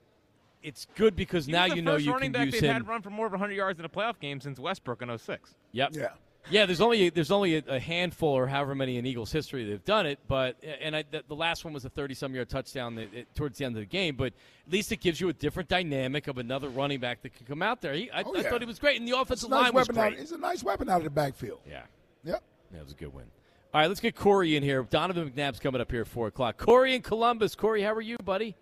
it's 0.63 0.87
good 0.95 1.15
because 1.15 1.45
He 1.45 1.51
now 1.51 1.63
was 1.65 1.69
the 1.71 1.75
you 1.75 1.81
know 1.83 1.91
first 1.93 2.05
you 2.05 2.11
running 2.11 2.33
can 2.33 2.41
back 2.41 2.45
use 2.45 2.53
they've 2.55 2.63
him. 2.63 2.73
had 2.73 2.87
run 2.87 3.03
for 3.03 3.11
more 3.11 3.27
of 3.27 3.33
100 3.33 3.53
yards 3.53 3.77
in 3.79 3.85
a 3.85 3.89
playoff 3.89 4.19
game 4.19 4.41
since 4.41 4.57
Westbrook 4.59 5.03
in 5.03 5.15
06. 5.15 5.53
Yep. 5.73 5.91
Yeah. 5.93 6.07
Yeah, 6.49 6.65
there's 6.65 6.81
only 6.81 7.09
there's 7.09 7.31
only 7.31 7.57
a, 7.57 7.63
a 7.67 7.79
handful 7.79 8.29
or 8.29 8.47
however 8.47 8.73
many 8.73 8.97
in 8.97 9.05
Eagles 9.05 9.31
history 9.31 9.63
that 9.65 9.71
have 9.71 9.85
done 9.85 10.05
it, 10.05 10.19
but 10.27 10.55
and 10.81 10.95
I, 10.95 11.03
the, 11.09 11.23
the 11.27 11.35
last 11.35 11.63
one 11.63 11.73
was 11.73 11.85
a 11.85 11.89
30 11.89 12.15
some 12.15 12.33
yard 12.33 12.49
touchdown 12.49 12.95
that, 12.95 13.13
it, 13.13 13.27
towards 13.35 13.57
the 13.59 13.65
end 13.65 13.75
of 13.75 13.81
the 13.81 13.85
game. 13.85 14.15
But 14.15 14.33
at 14.67 14.73
least 14.73 14.91
it 14.91 14.97
gives 15.01 15.21
you 15.21 15.29
a 15.29 15.33
different 15.33 15.69
dynamic 15.69 16.27
of 16.27 16.37
another 16.39 16.69
running 16.69 16.99
back 16.99 17.21
that 17.21 17.35
can 17.35 17.45
come 17.45 17.61
out 17.61 17.81
there. 17.81 17.93
He, 17.93 18.09
I, 18.11 18.23
Oh, 18.23 18.35
I 18.35 18.43
thought 18.43 18.59
he 18.61 18.65
was 18.67 18.79
great, 18.79 18.99
and 18.99 19.07
the 19.07 19.11
It's 19.11 19.19
a 19.19 19.21
offensive 19.21 19.49
nice 19.51 19.63
line 19.65 19.73
was 19.73 19.87
weapon 19.87 20.01
out, 20.01 20.09
great. 20.09 20.19
it's 20.21 20.31
a 20.31 20.37
nice 20.37 20.63
weapon 20.63 20.89
out 20.89 20.97
of 20.97 21.03
the 21.03 21.09
backfield. 21.11 21.59
Yeah. 21.69 21.83
Yep. 22.23 22.43
That 22.71 22.83
was 22.83 22.91
a 22.91 22.95
good 22.95 23.13
win. 23.13 23.25
All 23.73 23.79
right, 23.81 23.87
let's 23.87 23.99
get 24.01 24.15
Corey 24.15 24.55
in 24.57 24.63
here. 24.63 24.83
Donovan 24.83 25.29
McNabb's 25.29 25.59
coming 25.59 25.79
up 25.79 25.89
here 25.91 26.01
at 26.01 26.07
four 26.07 26.27
o'clock. 26.27 26.57
Corey 26.57 26.95
in 26.95 27.01
Columbus. 27.01 27.55
Corey, 27.55 27.81
how 27.83 27.93
are 27.93 28.01
you, 28.01 28.17
buddy? 28.25 28.55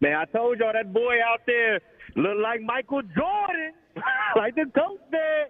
Man, 0.00 0.14
I 0.16 0.24
told 0.26 0.58
y'all 0.58 0.72
that 0.72 0.92
boy 0.92 1.18
out 1.24 1.40
there 1.46 1.80
looked 2.16 2.40
like 2.40 2.60
Michael 2.60 3.02
Jordan, 3.02 3.72
like 4.36 4.54
the 4.56 4.64
coach 4.74 4.98
there, 5.10 5.46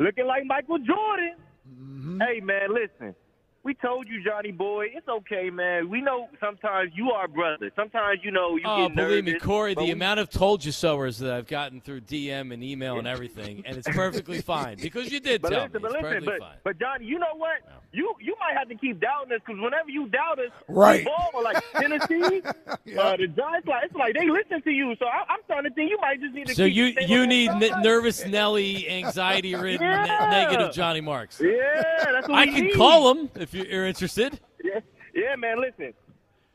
looking 0.00 0.26
like 0.26 0.44
Michael 0.46 0.78
Jordan. 0.78 1.36
Mm-hmm. 1.68 2.20
Hey, 2.20 2.40
man, 2.40 2.74
listen. 2.74 3.14
We 3.62 3.74
told 3.74 4.08
you, 4.08 4.24
Johnny 4.24 4.52
boy, 4.52 4.86
it's 4.94 5.06
okay, 5.06 5.50
man. 5.50 5.90
We 5.90 6.00
know 6.00 6.28
sometimes 6.40 6.92
you 6.94 7.10
are 7.10 7.28
brother. 7.28 7.70
Sometimes 7.76 8.20
you 8.22 8.30
know 8.30 8.56
you 8.56 8.62
Oh, 8.64 8.88
get 8.88 8.96
believe 8.96 9.24
me, 9.26 9.38
Corey, 9.38 9.74
the 9.74 9.82
we- 9.84 9.90
amount 9.90 10.18
of 10.18 10.30
told 10.30 10.64
you 10.64 10.72
soers 10.72 11.18
that 11.18 11.30
I've 11.34 11.46
gotten 11.46 11.82
through 11.82 12.00
DM 12.02 12.54
and 12.54 12.64
email 12.64 12.98
and 12.98 13.06
everything, 13.14 13.62
and 13.66 13.76
it's 13.76 13.86
perfectly 13.88 14.40
fine 14.54 14.78
because 14.80 15.12
you 15.12 15.20
did 15.20 15.42
But 15.42 15.50
tell 15.50 15.64
listen, 15.64 15.72
me. 15.74 15.78
but 15.82 15.92
It's 15.94 16.02
listen, 16.04 16.24
but, 16.24 16.38
fine. 16.40 16.56
but 16.64 16.78
Johnny, 16.78 17.04
you 17.04 17.18
know 17.18 17.34
what? 17.36 17.58
You 17.92 18.14
you 18.20 18.34
might 18.40 18.56
have 18.56 18.68
to 18.68 18.76
keep 18.76 18.98
doubting 19.00 19.32
us 19.32 19.40
because 19.44 19.60
whenever 19.60 19.90
you 19.90 20.08
doubt 20.08 20.38
us, 20.38 20.50
Right. 20.68 21.00
we 21.00 21.04
ball 21.04 21.42
like 21.42 21.62
Tennessee, 21.72 22.40
uh, 22.98 23.16
the 23.16 23.26
Giants, 23.26 23.66
like 23.68 23.84
it's 23.84 23.94
like 23.94 24.14
they 24.14 24.28
listen 24.30 24.62
to 24.62 24.70
you. 24.70 24.94
So 24.98 25.04
I, 25.06 25.24
I'm 25.28 25.40
starting 25.44 25.70
to 25.70 25.74
think 25.74 25.90
you 25.90 25.98
might 26.00 26.18
just 26.20 26.32
need 26.32 26.46
to. 26.46 26.54
So 26.54 26.64
keep 26.66 26.74
you 26.76 26.94
you 27.06 27.26
need 27.26 27.48
that 27.50 27.58
ne- 27.58 27.68
side. 27.68 27.82
nervous 27.84 28.24
Nelly, 28.26 28.88
anxiety 28.88 29.54
ridden, 29.56 29.82
Yeah. 29.82 30.28
negative 30.30 30.72
Johnny 30.72 31.00
Marks. 31.02 31.40
Yeah, 31.42 31.82
that's 32.12 32.28
what 32.28 32.38
I 32.38 32.44
we 32.46 32.52
can 32.52 32.64
need. 32.66 32.76
call 32.76 33.10
him 33.12 33.28
if 33.34 33.49
you're, 33.54 33.66
you're 33.66 33.86
interested. 33.86 34.38
Yeah, 34.62 34.80
yeah, 35.14 35.36
man. 35.36 35.60
Listen, 35.60 35.94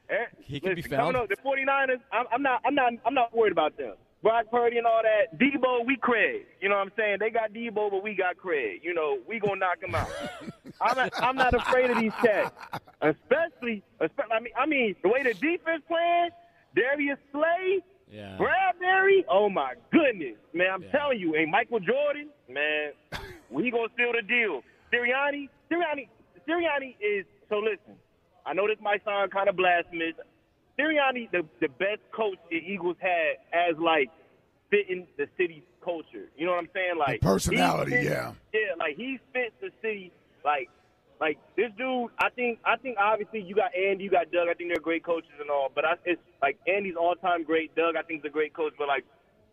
Eh, 0.08 0.26
He 0.40 0.60
can 0.60 0.70
be 0.76 0.76
listen, 0.84 0.92
found. 0.92 1.16
coming 1.16 1.22
up, 1.24 1.30
the 1.30 1.36
49ers, 1.38 2.00
I'm, 2.12 2.26
I'm 2.32 2.42
not, 2.44 2.62
I'm 2.66 2.76
not, 2.76 2.94
I'm 3.06 3.14
not 3.16 3.36
worried 3.36 3.52
about 3.54 3.76
them. 3.78 3.96
Brock 4.22 4.46
Purdy 4.52 4.78
and 4.78 4.86
all 4.88 5.02
that. 5.04 5.38
Deebo, 5.40 5.86
we 5.86 5.98
Craig. 5.98 6.46
You 6.62 6.70
know 6.70 6.76
what 6.76 6.82
I'm 6.82 6.92
saying? 6.98 7.18
They 7.20 7.30
got 7.32 7.54
Deebo, 7.54 7.92
but 7.92 8.04
we 8.04 8.16
got 8.16 8.38
Craig. 8.38 8.82
You 8.84 8.94
know, 8.94 9.18
we 9.28 9.40
gonna 9.40 9.58
knock 9.58 9.82
them 9.82 9.94
out. 9.96 10.10
I'm, 10.82 10.96
not, 10.98 11.14
I'm 11.24 11.36
not 11.36 11.54
afraid 11.54 11.90
of 11.92 11.98
these 12.00 12.12
cats, 12.24 12.52
especially, 13.02 13.84
especially. 14.00 14.32
I 14.34 14.40
mean, 14.40 14.54
I 14.58 14.66
mean, 14.66 14.96
the 15.04 15.10
way 15.10 15.24
the 15.24 15.34
defense 15.34 15.84
playing, 15.88 16.30
Darius 16.76 17.20
Slay, 17.32 17.82
Yeah. 18.12 18.38
Bradberry, 18.40 19.26
oh 19.30 19.50
my 19.50 19.74
goodness, 19.92 20.36
man! 20.54 20.68
I'm 20.74 20.84
telling 20.92 21.20
you, 21.20 21.36
and 21.36 21.50
Michael 21.52 21.80
Jordan, 21.80 22.30
man, 22.50 22.92
we 23.50 23.70
gonna 23.72 23.88
seal 23.98 24.12
the 24.12 24.22
deal. 24.28 24.62
Sirianni, 24.92 25.50
Sirianni, 25.72 26.08
Sirianni 26.48 26.96
is 27.02 27.26
so. 27.50 27.58
Listen, 27.60 27.96
I 28.46 28.54
know 28.54 28.68
this 28.68 28.78
might 28.82 29.04
sound 29.04 29.32
kind 29.32 29.50
of 29.50 29.56
blasphemous. 29.56 30.14
Sirianni, 30.80 31.32
the 31.32 31.44
the 31.62 31.68
best 31.70 32.02
coach 32.12 32.38
the 32.50 32.58
Eagles 32.58 32.98
had 33.00 33.38
as 33.54 33.78
like 33.80 34.10
fitting 34.70 35.08
the 35.18 35.28
city's 35.38 35.64
culture. 35.84 36.30
You 36.38 36.46
know 36.46 36.52
what 36.54 36.60
I'm 36.60 36.70
saying? 36.74 36.98
Like 36.98 37.22
personality, 37.22 37.92
fits- 37.92 38.06
yeah. 38.06 38.34
yeah, 38.54 38.76
like 38.78 38.96
he 38.98 39.20
fits 39.34 39.54
the 39.62 39.70
city. 39.82 40.12
Like, 40.44 40.70
like 41.20 41.38
this 41.56 41.72
dude. 41.78 42.12
I 42.20 42.30
think, 42.30 42.60
I 42.66 42.76
think 42.78 42.98
obviously 43.00 43.42
you 43.42 43.56
got 43.56 43.72
Andy, 43.76 44.04
you 44.04 44.10
got 44.12 44.32
Doug. 44.32 44.48
I 44.50 44.54
think 44.54 44.70
they're 44.70 44.84
great 44.84 45.04
coaches 45.04 45.32
and 45.40 45.50
all. 45.50 45.72
But 45.74 45.86
I, 45.86 45.94
it's 46.06 46.22
like 46.42 46.60
Andy's 46.68 46.96
all 47.00 47.16
time 47.16 47.44
great. 47.44 47.76
Doug, 47.76 47.96
I 47.96 48.04
think 48.04 48.20
is 48.24 48.30
a 48.30 48.34
great 48.34 48.54
coach. 48.54 48.74
But 48.78 48.88
like 48.88 49.06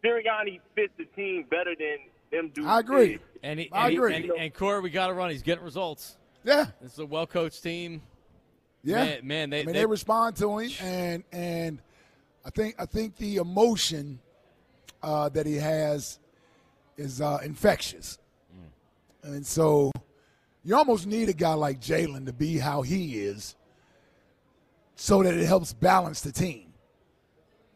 Sirianni 0.04 0.60
fits 0.74 0.92
the 0.98 1.04
team 1.16 1.44
better 1.48 1.74
than 1.78 1.96
them 2.30 2.50
dudes. 2.54 2.66
I 2.68 2.80
agree. 2.80 3.08
did. 3.12 3.20
And, 3.42 3.60
he, 3.60 3.70
I 3.72 3.84
and, 3.84 3.90
he- 3.92 3.96
agree. 3.96 4.14
and, 4.16 4.24
and 4.32 4.54
Corey, 4.54 4.80
we 4.80 4.90
got 4.90 5.06
to 5.06 5.14
run. 5.14 5.30
He's 5.30 5.42
getting 5.42 5.64
results. 5.64 6.18
Yeah. 6.44 6.66
Is 6.82 6.98
a 6.98 7.06
well 7.06 7.26
coached 7.26 7.62
team. 7.62 8.02
Yeah, 8.84 9.04
Man, 9.04 9.26
man, 9.26 9.50
they, 9.50 9.60
I 9.60 9.64
mean, 9.64 9.74
they, 9.74 9.80
they, 9.80 9.86
respond 9.86 10.36
to 10.36 10.58
him, 10.58 10.70
and 10.82 11.24
and 11.30 11.78
I 12.44 12.50
think 12.50 12.74
I 12.80 12.86
think 12.86 13.16
the 13.16 13.36
emotion 13.36 14.18
uh, 15.02 15.28
that 15.28 15.46
he 15.46 15.54
has 15.54 16.18
is 16.96 17.20
uh, 17.20 17.38
infectious, 17.44 18.18
Mm. 18.52 19.34
and 19.34 19.46
so 19.46 19.92
you 20.64 20.74
almost 20.76 21.06
need 21.06 21.28
a 21.28 21.32
guy 21.32 21.54
like 21.54 21.80
Jalen 21.80 22.26
to 22.26 22.32
be 22.32 22.58
how 22.58 22.82
he 22.82 23.20
is, 23.20 23.54
so 24.96 25.22
that 25.22 25.34
it 25.34 25.46
helps 25.46 25.72
balance 25.72 26.20
the 26.22 26.32
team. 26.32 26.72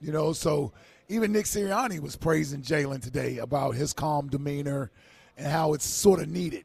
You 0.00 0.11
know, 0.11 0.33
so 0.33 0.72
even 1.09 1.31
Nick 1.31 1.46
Sirianni 1.46 2.00
was 2.00 2.16
praising 2.16 2.62
Jalen 2.62 3.00
today 3.00 3.38
about 3.38 3.76
his 3.76 3.92
calm 3.92 4.29
demeanor 4.29 4.90
and 5.37 5.46
how 5.46 5.72
it's 5.72 5.87
sort 5.87 6.20
of 6.20 6.29
needed. 6.29 6.64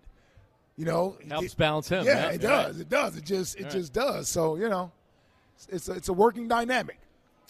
You 0.78 0.86
know, 0.86 1.18
helps 1.30 1.54
balance 1.54 1.90
him. 1.90 2.06
yeah, 2.06 2.28
yeah. 2.28 2.32
it 2.32 2.42
does. 2.42 2.80
It 2.80 2.90
does. 2.90 3.18
It 3.18 3.26
just 3.26 3.60
it 3.60 3.64
Right. 3.64 3.72
just 3.72 3.94
does. 3.94 4.28
So 4.30 4.56
you 4.56 4.70
know, 4.70 4.92
it's 5.56 5.68
it's 5.70 5.90
a, 5.90 5.94
it's 5.94 6.10
a 6.10 6.14
working 6.14 6.48
dynamic. 6.48 6.98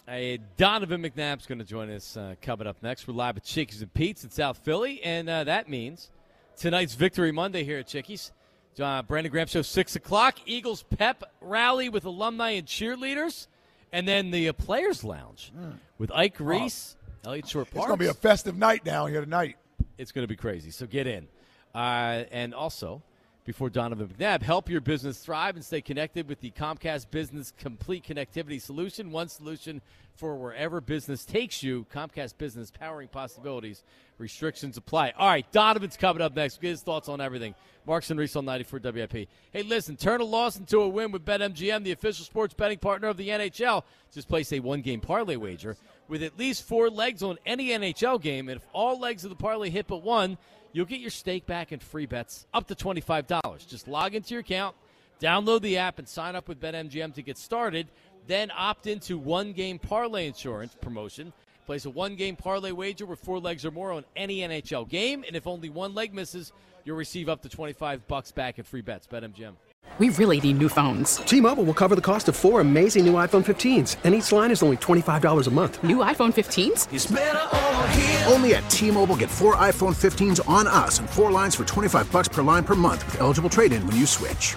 Hey, 0.06 0.40
Donovan 0.56 1.00
McNabb's 1.02 1.46
going 1.46 1.60
to 1.60 1.64
join 1.64 1.88
us 1.88 2.16
uh, 2.16 2.34
coming 2.42 2.66
up 2.66 2.76
next. 2.82 3.06
We're 3.06 3.14
live 3.14 3.36
at 3.36 3.44
Chickies 3.44 3.82
and 3.82 3.94
Pete's 3.94 4.24
in 4.24 4.30
South 4.30 4.58
Philly, 4.58 5.00
and 5.04 5.28
uh, 5.30 5.44
that 5.44 5.68
means 5.68 6.10
tonight's 6.56 6.94
Victory 6.94 7.30
Monday 7.30 7.62
here 7.62 7.78
at 7.78 7.86
Chickies. 7.86 8.32
Uh, 8.80 9.02
Brandon 9.02 9.30
Graham 9.30 9.46
Show, 9.46 9.62
6 9.62 9.96
o'clock. 9.96 10.38
Eagles 10.44 10.82
pep 10.82 11.22
rally 11.40 11.88
with 11.88 12.04
alumni 12.04 12.50
and 12.50 12.66
cheerleaders. 12.66 13.46
And 13.92 14.08
then 14.08 14.30
the 14.30 14.48
uh, 14.48 14.54
Players 14.54 15.04
Lounge 15.04 15.52
with 15.98 16.10
Ike 16.12 16.40
Reese, 16.40 16.96
Elliot 17.24 17.46
Short. 17.46 17.68
It's 17.68 17.76
going 17.76 17.90
to 17.90 17.96
be 17.96 18.06
a 18.06 18.14
festive 18.14 18.56
night 18.56 18.82
down 18.84 19.10
here 19.10 19.20
tonight. 19.20 19.56
it's 19.98 20.10
going 20.10 20.24
to 20.24 20.28
be 20.28 20.36
crazy. 20.36 20.70
So 20.70 20.86
get 20.86 21.06
in. 21.06 21.28
Uh, 21.74 22.24
and 22.32 22.54
also, 22.54 23.02
before 23.44 23.70
Donovan 23.70 24.08
McNabb, 24.08 24.42
help 24.42 24.68
your 24.68 24.80
business 24.80 25.18
thrive 25.18 25.56
and 25.56 25.64
stay 25.64 25.80
connected 25.80 26.28
with 26.28 26.40
the 26.40 26.52
Comcast 26.52 27.10
Business 27.10 27.52
Complete 27.58 28.04
Connectivity 28.04 28.60
Solution. 28.60 29.10
One 29.10 29.28
solution 29.28 29.82
for 30.14 30.36
wherever 30.36 30.80
business 30.80 31.24
takes 31.24 31.62
you. 31.62 31.86
Comcast 31.92 32.38
Business 32.38 32.70
powering 32.70 33.08
possibilities. 33.08 33.82
Restrictions 34.22 34.76
apply. 34.76 35.12
All 35.18 35.28
right, 35.28 35.50
Donovan's 35.50 35.96
coming 35.96 36.22
up 36.22 36.36
next. 36.36 36.60
Get 36.60 36.70
his 36.70 36.82
thoughts 36.82 37.08
on 37.08 37.20
everything. 37.20 37.56
Marks 37.84 38.08
and 38.08 38.20
Reese 38.20 38.36
on 38.36 38.44
94 38.44 38.78
WIP. 38.84 39.28
Hey, 39.52 39.62
listen, 39.64 39.96
turn 39.96 40.20
a 40.20 40.24
loss 40.24 40.56
into 40.56 40.78
a 40.78 40.88
win 40.88 41.10
with 41.10 41.24
BetMGM, 41.24 41.82
the 41.82 41.90
official 41.90 42.24
sports 42.24 42.54
betting 42.54 42.78
partner 42.78 43.08
of 43.08 43.16
the 43.16 43.30
NHL. 43.30 43.82
Just 44.14 44.28
place 44.28 44.52
a 44.52 44.60
one 44.60 44.80
game 44.80 45.00
parlay 45.00 45.34
wager 45.34 45.76
with 46.06 46.22
at 46.22 46.38
least 46.38 46.62
four 46.62 46.88
legs 46.88 47.24
on 47.24 47.36
any 47.44 47.70
NHL 47.70 48.22
game. 48.22 48.48
And 48.48 48.58
if 48.58 48.66
all 48.72 49.00
legs 49.00 49.24
of 49.24 49.30
the 49.30 49.36
parlay 49.36 49.70
hit 49.70 49.88
but 49.88 50.04
one, 50.04 50.38
you'll 50.72 50.86
get 50.86 51.00
your 51.00 51.10
stake 51.10 51.44
back 51.44 51.72
and 51.72 51.82
free 51.82 52.06
bets 52.06 52.46
up 52.54 52.68
to 52.68 52.76
$25. 52.76 53.66
Just 53.68 53.88
log 53.88 54.14
into 54.14 54.34
your 54.34 54.40
account, 54.40 54.76
download 55.20 55.62
the 55.62 55.78
app, 55.78 55.98
and 55.98 56.08
sign 56.08 56.36
up 56.36 56.46
with 56.46 56.60
BetMGM 56.60 57.14
to 57.14 57.22
get 57.22 57.36
started. 57.36 57.88
Then 58.28 58.52
opt 58.56 58.86
into 58.86 59.18
one 59.18 59.52
game 59.52 59.80
parlay 59.80 60.28
insurance 60.28 60.76
promotion. 60.80 61.32
Place 61.66 61.84
a 61.84 61.90
one 61.90 62.16
game 62.16 62.36
parlay 62.36 62.72
wager 62.72 63.06
with 63.06 63.20
four 63.20 63.38
legs 63.38 63.64
or 63.64 63.70
more 63.70 63.92
on 63.92 64.04
any 64.16 64.38
NHL 64.38 64.88
game. 64.88 65.24
And 65.26 65.36
if 65.36 65.46
only 65.46 65.70
one 65.70 65.94
leg 65.94 66.12
misses, 66.12 66.52
you'll 66.84 66.96
receive 66.96 67.28
up 67.28 67.42
to 67.42 67.48
25 67.48 68.06
bucks 68.08 68.32
back 68.32 68.58
in 68.58 68.64
free 68.64 68.80
bets. 68.80 69.06
BetMGM. 69.06 69.54
We 69.98 70.10
really 70.10 70.40
need 70.40 70.58
new 70.58 70.68
phones. 70.68 71.16
T-Mobile 71.16 71.64
will 71.64 71.74
cover 71.74 71.94
the 71.94 72.00
cost 72.00 72.28
of 72.28 72.36
four 72.36 72.60
amazing 72.60 73.04
new 73.04 73.14
iPhone 73.14 73.44
15s, 73.44 73.96
and 74.04 74.14
each 74.14 74.32
line 74.32 74.50
is 74.50 74.62
only 74.62 74.78
$25 74.78 75.46
a 75.46 75.50
month. 75.50 75.84
New 75.84 75.98
iPhone 75.98 76.32
15s? 76.32 78.30
Only 78.32 78.54
at 78.54 78.68
T-Mobile 78.70 79.16
get 79.16 79.28
four 79.28 79.56
iPhone 79.56 79.94
15s 79.94 80.48
on 80.48 80.66
us 80.66 80.98
and 80.98 81.10
four 81.10 81.30
lines 81.30 81.54
for 81.54 81.64
25 81.64 82.10
bucks 82.10 82.28
per 82.28 82.42
line 82.42 82.64
per 82.64 82.74
month 82.74 83.04
with 83.04 83.20
eligible 83.20 83.50
trade-in 83.50 83.86
when 83.86 83.96
you 83.96 84.06
switch. 84.06 84.56